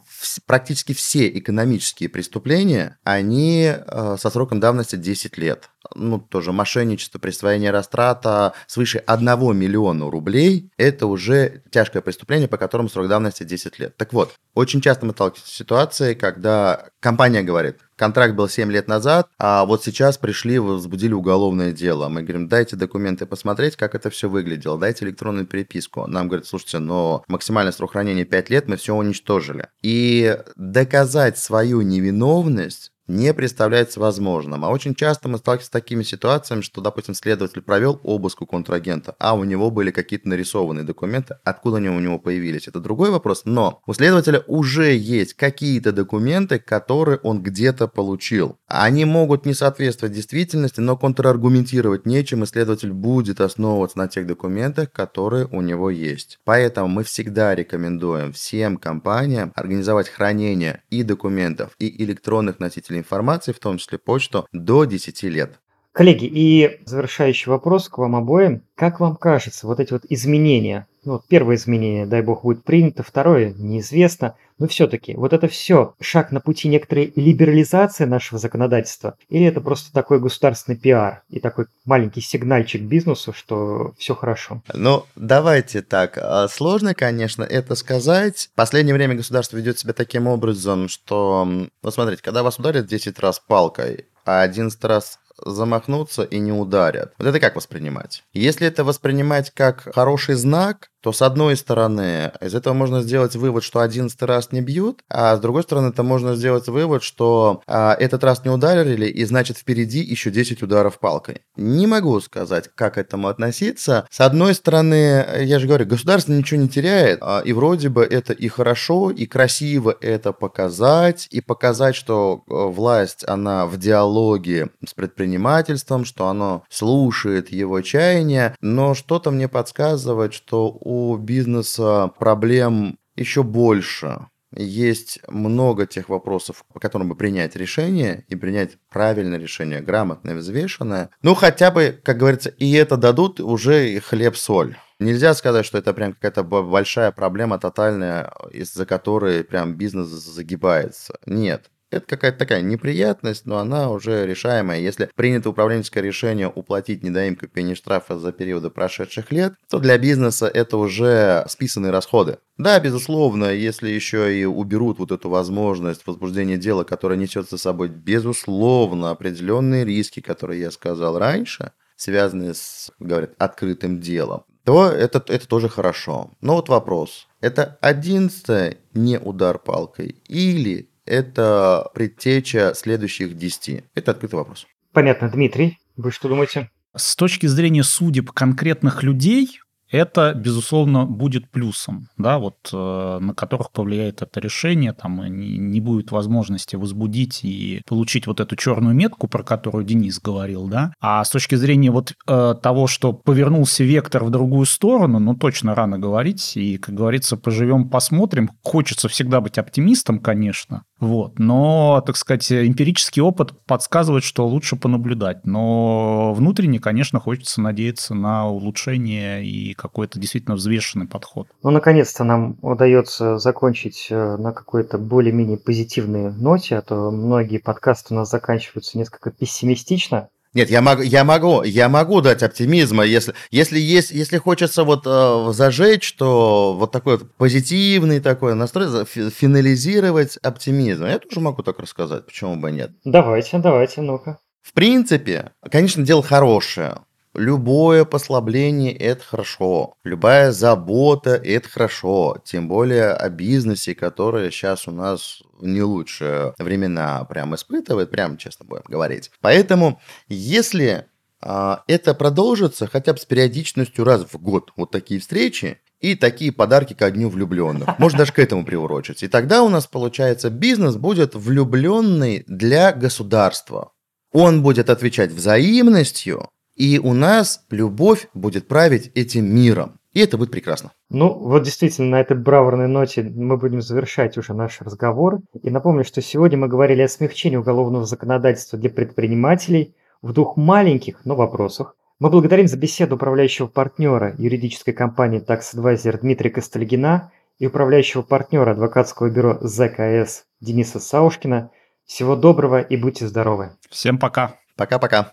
практически 0.47 0.93
все 0.93 1.29
экономические 1.29 2.09
преступления, 2.09 2.99
они 3.05 3.73
э, 3.75 4.17
со 4.19 4.31
сроком 4.31 4.61
давности 4.61 4.97
10 4.97 5.39
лет. 5.39 5.71
Ну, 5.95 6.19
тоже 6.19 6.53
мошенничество, 6.53 7.19
присвоение 7.19 7.71
растрата 7.71 8.55
свыше 8.67 8.99
1 8.99 9.57
миллиона 9.57 10.11
рублей– 10.11 10.71
это 10.77 11.07
уже 11.07 11.63
тяжкое 11.71 12.03
преступление, 12.03 12.49
по 12.49 12.57
которому 12.57 12.89
срок 12.89 13.09
давности 13.09 13.45
10 13.45 13.79
лет. 13.79 13.97
Так 13.97 14.13
вот, 14.13 14.35
очень 14.55 14.81
часто 14.81 15.07
мы 15.07 15.13
сталкиваемся 15.13 15.51
с 15.51 15.55
ситуацией, 15.55 16.15
когда 16.15 16.89
компания 17.01 17.43
говорит, 17.43 17.79
контракт 17.97 18.35
был 18.35 18.49
7 18.49 18.71
лет 18.71 18.89
назад, 18.89 19.29
а 19.39 19.65
вот 19.65 19.85
сейчас 19.85 20.19
пришли, 20.19 20.59
возбудили 20.59 21.13
уголовное 21.13 21.73
дело. 21.73 22.09
Мы 22.09 22.23
говорим, 22.23 22.49
дайте 22.49 22.77
документы 22.77 23.27
посмотреть, 23.27 23.77
как 23.77 23.95
это 23.95 24.11
все 24.11 24.29
выглядело, 24.29 24.79
дайте 24.79 25.05
электронную 25.05 25.47
переписку. 25.47 26.07
Нам 26.07 26.29
говорят, 26.29 26.47
слушайте, 26.47 26.79
но 26.79 27.25
максимальный 27.29 27.73
срок 27.73 27.93
хранения 27.93 28.25
5 28.25 28.51
лет, 28.51 28.69
мы 28.69 28.77
все 28.77 28.95
уничтожили. 28.95 29.69
И 29.83 30.39
доказать 30.57 31.39
свою 31.39 31.83
невиновность 31.83 32.93
не 33.07 33.33
представляется 33.35 34.01
возможным. 34.01 34.65
А 34.65 34.71
очень 34.71 34.95
часто 34.95 35.29
мы 35.29 35.39
сталкиваемся 35.39 35.67
с 35.67 35.71
такими 35.71 36.03
ситуациями, 36.03 36.63
что, 36.63 36.81
допустим, 36.81 37.15
следователь 37.15 37.63
провел 37.63 38.01
обыск 38.03 38.43
у 38.43 38.47
контрагента, 38.47 39.15
а 39.19 39.35
у 39.35 39.45
него 39.45 39.71
были 39.71 39.91
какие-то 39.91 40.29
нарисованные 40.29 40.85
документы, 40.85 41.39
откуда 41.45 41.79
они 41.79 41.89
у 41.89 42.01
него 42.01 42.19
появились. 42.19 42.69
Это 42.69 42.81
другой 42.81 43.11
вопрос, 43.11 43.43
но 43.45 43.83
у 43.87 43.95
следователя 43.95 44.43
уже 44.47 44.95
есть 44.95 45.35
какие-то 45.35 45.93
документы, 45.93 46.59
которые 46.59 47.19
он 47.23 47.43
где-то 47.43 47.89
получил. 47.89 48.59
Они 48.67 49.05
могут 49.05 49.47
не 49.47 49.55
соответствовать 49.55 50.15
действительности, 50.15 50.81
но 50.81 50.97
контраргументировать 50.97 52.07
нечем, 52.07 52.43
и 52.43 52.47
следователь 52.47 52.93
будет 52.93 53.41
основываться 53.41 53.99
на 53.99 54.09
тех 54.09 54.27
документах, 54.27 54.93
которые 54.93 55.47
у 55.47 55.61
него 55.61 55.91
есть. 55.91 56.39
Поэтому 56.45 56.89
мы 56.89 57.05
всегда 57.05 57.55
рекомендуем 57.55 58.33
всем 58.33 58.77
компаниям 58.77 59.53
организовать 59.55 60.09
хранение 60.09 60.83
и 60.91 61.03
документов, 61.03 61.73
и 61.79 62.03
электронных 62.05 62.61
носителей 62.61 62.96
информации, 62.99 63.53
в 63.53 63.59
том 63.59 63.79
числе 63.79 63.99
почту, 63.99 64.47
до 64.53 64.85
10 64.85 65.23
лет. 65.25 65.61
Коллеги, 65.93 66.27
и 66.31 66.81
завершающий 66.85 67.51
вопрос 67.51 67.89
к 67.89 67.97
вам 67.97 68.17
обоим. 68.17 68.63
Как 68.75 69.01
вам 69.01 69.17
кажется, 69.17 69.67
вот 69.67 69.81
эти 69.81 69.93
вот 69.95 70.05
изменения, 70.11 70.87
ну, 71.07 71.13
вот 71.13 71.27
первое 71.29 71.55
изменение, 71.55 72.05
дай 72.05 72.21
бог, 72.21 72.43
будет 72.43 72.65
принято, 72.65 73.03
второе 73.03 73.55
неизвестно, 73.57 74.35
но 74.59 74.67
все-таки 74.67 75.15
вот 75.15 75.33
это 75.33 75.49
все 75.49 75.95
шаг 76.01 76.33
на 76.33 76.41
пути 76.41 76.69
некоторой 76.69 77.13
либерализации 77.15 78.05
нашего 78.05 78.39
законодательства, 78.39 79.17
или 79.29 79.47
это 79.47 79.61
просто 79.61 79.93
такой 79.93 80.19
государственный 80.19 80.77
пиар 80.77 81.23
и 81.29 81.39
такой 81.39 81.67
маленький 81.85 82.21
сигнальчик 82.21 82.83
бизнесу, 82.83 83.33
что 83.33 83.95
все 83.99 84.15
хорошо? 84.15 84.63
Ну, 84.75 85.05
давайте 85.15 85.83
так. 85.83 86.19
А, 86.21 86.49
сложно, 86.49 86.95
конечно, 86.95 87.45
это 87.45 87.77
сказать. 87.77 88.51
В 88.53 88.57
последнее 88.57 88.95
время 88.95 89.15
государство 89.15 89.57
ведет 89.57 89.79
себя 89.79 89.93
таким 89.93 90.27
образом, 90.27 90.89
что, 90.89 91.45
ну, 91.47 91.91
смотрите, 91.91 92.23
когда 92.23 92.43
вас 92.43 92.59
ударят 92.59 92.87
10 92.87 93.19
раз 93.21 93.39
палкой, 93.39 94.07
а 94.25 94.43
11 94.43 94.83
раз 94.85 95.21
замахнуться 95.45 96.23
и 96.23 96.39
не 96.39 96.53
ударят. 96.53 97.13
Вот 97.19 97.27
это 97.27 97.41
как 97.41 97.57
воспринимать? 97.57 98.25
Если 98.33 98.67
это 98.67 98.85
воспринимать 98.85 99.51
как 99.51 99.95
хороший 99.95 100.35
знак, 100.35 100.91
то 101.07 101.13
с 101.13 101.23
одной 101.23 101.57
стороны, 101.57 102.33
из 102.41 102.57
этого 102.57 102.75
можно 102.75 103.01
сделать 103.01 103.37
вывод, 103.37 103.63
что 103.63 103.79
одиннадцатый 103.79 104.27
раз 104.27 104.51
не 104.51 104.61
бьют, 104.61 105.05
а 105.09 105.37
с 105.37 105.41
другой 105.41 105.63
стороны, 105.63 105.91
это 105.91 106.03
можно 106.03 106.35
сделать 106.35 106.67
вывод, 106.67 107.05
что 107.05 107.63
а, 107.69 107.95
этот 107.95 108.25
раз 108.25 108.45
не 108.45 108.51
ударили, 108.51 109.07
и 109.07 109.25
значит 109.25 109.57
впереди 109.57 110.01
еще 110.01 110.33
10 110.33 110.65
ударов 110.65 110.99
палкой. 110.99 111.43
Не 111.55 111.87
могу 111.87 112.19
сказать, 112.21 112.71
как 112.75 112.95
к 112.95 112.99
этому 112.99 113.29
относиться. 113.29 114.09
С 114.11 114.21
одной 114.21 114.53
стороны, 114.55 115.25
я 115.43 115.61
же 115.61 115.69
говорю, 115.69 115.87
государство 115.87 116.33
ничего 116.33 116.61
не 116.61 116.69
теряет, 116.69 117.21
а, 117.23 117.41
и 117.45 117.53
вроде 117.53 117.89
бы 117.89 118.03
это 118.03 118.33
и 118.33 118.49
хорошо, 118.49 119.13
и 119.13 119.27
красиво 119.27 119.97
это 120.01 120.33
показать, 120.33 121.29
и 121.31 121.41
показать, 121.41 121.95
что 121.95 122.43
э, 122.49 122.53
власть, 122.53 123.23
она 123.29 123.67
в 123.67 123.79
диалоге 123.79 124.71
с 124.85 124.93
предпринимательством, 124.93 126.05
что 126.05 126.27
оно 126.27 126.65
слушает 126.69 127.53
его 127.53 127.81
чаяния, 127.81 128.57
но 128.61 128.95
что-то 128.95 129.31
мне 129.31 129.47
подсказывает, 129.47 130.35
что 130.35 130.77
у 130.81 130.96
у 130.97 131.17
бизнеса 131.17 132.11
проблем 132.19 132.99
еще 133.17 133.43
больше. 133.43 134.27
Есть 134.55 135.21
много 135.29 135.87
тех 135.87 136.09
вопросов, 136.09 136.65
по 136.73 136.81
которым 136.81 137.09
бы 137.09 137.17
принять 137.17 137.57
решение 137.57 138.25
и 138.29 138.37
принять 138.37 138.79
правильное 138.91 139.39
решение, 139.39 139.81
грамотное, 139.81 140.37
взвешенное. 140.37 141.11
Ну, 141.23 141.35
хотя 141.35 141.71
бы, 141.71 142.01
как 142.03 142.17
говорится, 142.17 142.51
и 142.51 142.73
это 142.73 142.97
дадут 142.97 143.41
уже 143.41 144.01
хлеб-соль. 144.01 144.77
Нельзя 144.99 145.35
сказать, 145.35 145.67
что 145.67 145.77
это 145.77 145.93
прям 145.93 146.15
какая-то 146.15 146.43
большая 146.43 147.11
проблема 147.13 147.59
тотальная, 147.59 148.33
из-за 148.51 148.87
которой 148.87 149.45
прям 149.45 149.75
бизнес 149.75 150.07
загибается. 150.09 151.19
Нет. 151.27 151.71
Это 151.91 152.05
какая-то 152.07 152.39
такая 152.39 152.63
неприятность, 152.63 153.47
но 153.47 153.59
она 153.59 153.91
уже 153.91 154.27
решаемая. 154.27 154.81
Если 154.81 155.09
принято 155.15 155.51
управленческое 155.51 156.03
решение 156.03 156.49
уплатить 156.49 157.05
недоимку 157.05 157.47
пени 157.47 157.75
штрафа 157.75 158.19
за 158.19 158.33
периоды 158.33 158.71
прошедших 158.71 159.31
лет, 159.31 159.55
то 159.71 159.79
для 159.79 159.97
бизнеса 159.97 160.49
это 160.49 160.79
уже 160.79 161.45
списанные 161.49 161.93
расходы. 161.93 162.39
Да, 162.59 162.81
безусловно, 162.81 163.53
если 163.53 163.89
еще 163.89 164.37
и 164.37 164.45
уберут 164.45 164.99
вот 164.99 165.13
эту 165.13 165.29
возможность 165.29 166.07
возбуждения 166.07 166.57
дела, 166.57 166.85
которое 166.85 167.17
несет 167.17 167.49
за 167.49 167.59
собой, 167.59 167.89
безусловно, 167.89 169.11
определенные 169.11 169.85
риски, 169.85 170.21
которые 170.21 170.63
я 170.63 170.71
сказал 170.71 171.19
раньше, 171.19 171.73
связанные 171.97 172.55
с, 172.55 172.91
говорят, 172.99 173.35
открытым 173.39 174.01
делом, 174.01 174.45
то 174.65 174.89
это, 174.89 175.23
это 175.29 175.47
тоже 175.47 175.69
хорошо. 175.69 176.33
Но 176.41 176.57
вот 176.57 176.69
вопрос. 176.69 177.29
Это 177.41 177.79
одиннадцатое 177.81 178.79
не 178.95 179.19
удар 179.19 179.59
палкой 179.59 180.17
или 180.27 180.91
это 181.07 181.91
предтеча 181.95 182.75
следующих 182.75 183.37
10? 183.37 183.85
Это 183.95 184.11
открытый 184.11 184.39
вопрос. 184.39 184.67
Понятно. 184.93 185.29
Дмитрий, 185.29 185.79
вы 185.97 186.11
что 186.11 186.29
думаете? 186.29 186.71
С 186.95 187.17
точки 187.17 187.47
зрения 187.47 187.83
судеб 187.83 188.33
конкретных 188.33 189.03
людей, 189.03 189.61
это, 189.91 190.35
безусловно, 190.35 191.07
будет 191.07 191.51
плюсом, 191.51 192.09
да, 192.17 192.39
вот 192.39 192.57
э, 192.73 193.19
на 193.21 193.35
которых 193.35 193.71
повлияет 193.71 194.23
это 194.23 194.41
решение, 194.41 194.93
там 194.93 195.25
не, 195.25 195.59
не 195.59 195.81
будет 195.81 196.11
возможности 196.11 196.77
возбудить 196.77 197.45
и 197.45 197.83
получить 197.87 198.27
вот 198.27 198.41
эту 198.41 198.57
черную 198.57 198.95
метку, 198.95 199.29
про 199.29 199.43
которую 199.43 199.85
Денис 199.85 200.19
говорил, 200.19 200.67
да. 200.67 200.93
А 201.01 201.25
с 201.25 201.31
точки 201.31 201.55
зрения 201.55 201.91
вот 201.91 202.15
э, 202.27 202.55
того, 202.61 202.87
что 202.87 203.13
повернулся 203.13 203.85
вектор 203.85 204.25
в 204.25 204.31
другую 204.31 204.67
сторону, 204.67 205.21
ну 205.21 205.35
точно 205.35 205.75
рано 205.75 205.99
говорить, 205.99 206.57
и, 206.57 206.79
как 206.79 206.95
говорится, 206.95 207.37
поживем, 207.37 207.89
посмотрим. 207.89 208.51
Хочется 208.63 209.09
всегда 209.09 209.41
быть 209.41 209.59
оптимистом, 209.59 210.19
конечно, 210.19 210.83
вот, 210.99 211.39
но, 211.39 212.03
так 212.07 212.17
сказать, 212.17 212.51
эмпирический 212.51 213.23
опыт 213.23 213.53
подсказывает, 213.67 214.25
что 214.25 214.47
лучше 214.47 214.77
понаблюдать, 214.77 215.47
но 215.47 216.33
внутренне, 216.35 216.81
конечно, 216.81 217.21
хочется 217.21 217.61
надеяться 217.61 218.15
на 218.15 218.49
улучшение 218.49 219.47
и 219.47 219.76
какой-то 219.77 220.19
действительно 220.19 220.57
взвешенный 220.57 221.07
подход. 221.07 221.49
Ну, 221.63 221.71
наконец-то 221.71 222.25
нам 222.25 222.57
удается 222.63 223.39
закончить 223.39 224.09
э, 224.11 224.37
на 224.37 224.53
какой-то 224.53 224.99
более-менее 224.99 225.59
позитивной 225.59 226.33
ноте, 226.33 226.77
а 226.77 226.83
то 226.83 227.11
многие 227.11 227.59
подкасты 227.59 228.15
у 228.15 228.17
нас 228.17 228.31
заканчиваются 228.31 228.99
несколько 228.99 229.31
пессимистично. 229.31 230.29
Нет, 230.57 230.71
я 230.71 230.81
могу, 230.81 231.03
я 231.03 231.23
могу, 231.23 231.63
я 231.65 231.91
могу 231.91 232.23
дать 232.23 232.43
оптимизма, 232.43 233.05
если, 233.05 233.35
если 233.51 233.79
есть, 233.79 234.11
если 234.11 234.39
хочется 234.39 234.85
вот 234.85 235.03
э, 235.05 235.53
зажечь, 235.53 236.15
то 236.15 236.75
вот 236.75 236.93
такой 236.93 237.19
вот 237.19 237.31
позитивный 237.35 238.21
такой 238.21 238.55
настрой, 238.55 239.05
финализировать 239.05 240.39
оптимизм. 240.39 241.05
Я 241.05 241.19
тоже 241.19 241.41
могу 241.41 241.63
так 241.63 241.79
рассказать, 241.79 242.25
почему 242.25 242.57
бы 242.57 242.71
нет. 242.71 242.93
Давайте, 243.05 243.59
давайте, 243.59 244.01
ну-ка. 244.01 244.39
В 244.63 244.73
принципе, 244.73 245.53
конечно, 245.71 246.03
дело 246.03 246.23
хорошее. 246.23 247.01
Любое 247.37 248.05
послабление– 248.05 248.93
это 248.97 249.23
хорошо. 249.23 249.95
Любая 250.05 250.53
забота– 250.53 251.35
это 251.45 251.69
хорошо. 251.69 252.39
Тем 252.45 252.67
более 252.67 253.11
о 253.11 253.29
бизнесе, 253.29 253.95
который 253.95 254.51
сейчас 254.51 254.89
у 254.89 254.91
нас 254.91 255.43
не 255.61 255.83
лучшие 255.83 256.55
времена 256.59 257.25
прям 257.25 257.55
испытывает, 257.55 258.11
прям 258.11 258.39
честно 258.39 258.65
будем 258.65 258.85
говорить. 258.89 259.31
Поэтому, 259.41 260.01
если 260.29 261.07
а, 261.43 261.83
это 261.87 262.15
продолжится 262.15 262.87
хотя 262.87 263.13
бы 263.13 263.19
с 263.19 263.25
периодичностью 263.27 264.05
раз 264.05 264.25
в 264.33 264.39
год, 264.39 264.73
вот 264.77 264.91
такие 264.91 265.21
встречи, 265.21 265.79
и 266.01 266.15
такие 266.15 266.53
подарки 266.53 266.93
ко 266.93 267.11
дню 267.11 267.29
влюбленных. 267.29 267.99
Можно 267.99 268.21
даже 268.21 268.33
к 268.33 268.39
этому 268.39 268.65
приурочить. 268.65 269.23
И 269.23 269.29
тогда 269.29 269.63
у 269.63 269.69
нас, 269.69 269.87
получается, 269.87 270.51
бизнес 270.51 270.97
будет 270.97 271.35
влюбленный 271.35 272.45
для 272.47 272.93
государства. 272.93 273.93
Он 274.33 274.63
будет 274.63 274.91
отвечать 274.91 275.33
взаимностью, 275.33 276.51
и 276.77 276.99
у 276.99 277.15
нас 277.15 277.65
любовь 277.71 278.29
будет 278.35 278.69
править 278.69 279.11
этим 279.15 279.47
миром. 279.47 279.99
И 280.13 280.21
это 280.21 280.39
будет 280.39 280.51
прекрасно. 280.51 280.93
Ну, 281.11 281.35
вот 281.35 281.63
действительно, 281.63 282.09
на 282.09 282.21
этой 282.21 282.37
браворной 282.39 282.89
ноте 282.89 283.23
мы 283.23 283.59
будем 283.59 283.83
завершать 283.83 284.39
уже 284.39 284.55
наш 284.55 284.81
разговор. 284.81 285.41
И 285.63 285.69
напомню, 285.69 286.05
что 286.05 286.23
сегодня 286.23 286.57
мы 286.57 286.69
говорили 286.69 287.03
о 287.03 287.09
смягчении 287.09 287.57
уголовного 287.57 288.07
законодательства 288.07 288.79
для 288.79 288.89
предпринимателей 288.89 289.95
в 290.23 290.33
двух 290.33 290.57
маленьких, 290.57 291.25
но 291.25 291.37
вопросах. 291.37 291.97
Мы 292.19 292.31
благодарим 292.31 292.67
за 292.67 292.79
беседу 292.79 293.17
управляющего 293.17 293.67
партнера 293.67 294.35
юридической 294.39 294.93
компании 294.93 295.45
Tax 295.47 295.75
Advisor 295.75 296.19
Дмитрия 296.19 296.49
Костальгина 296.49 297.31
и 297.59 297.67
управляющего 297.67 298.23
партнера 298.23 298.71
адвокатского 298.71 299.29
бюро 299.29 299.59
ЗКС 299.61 300.45
Дениса 300.61 300.99
Саушкина. 300.99 301.71
Всего 302.07 302.37
доброго 302.37 302.81
и 302.81 302.97
будьте 302.97 303.27
здоровы. 303.27 303.73
Всем 303.91 304.19
пока. 304.19 304.55
Пока-пока. 304.77 305.33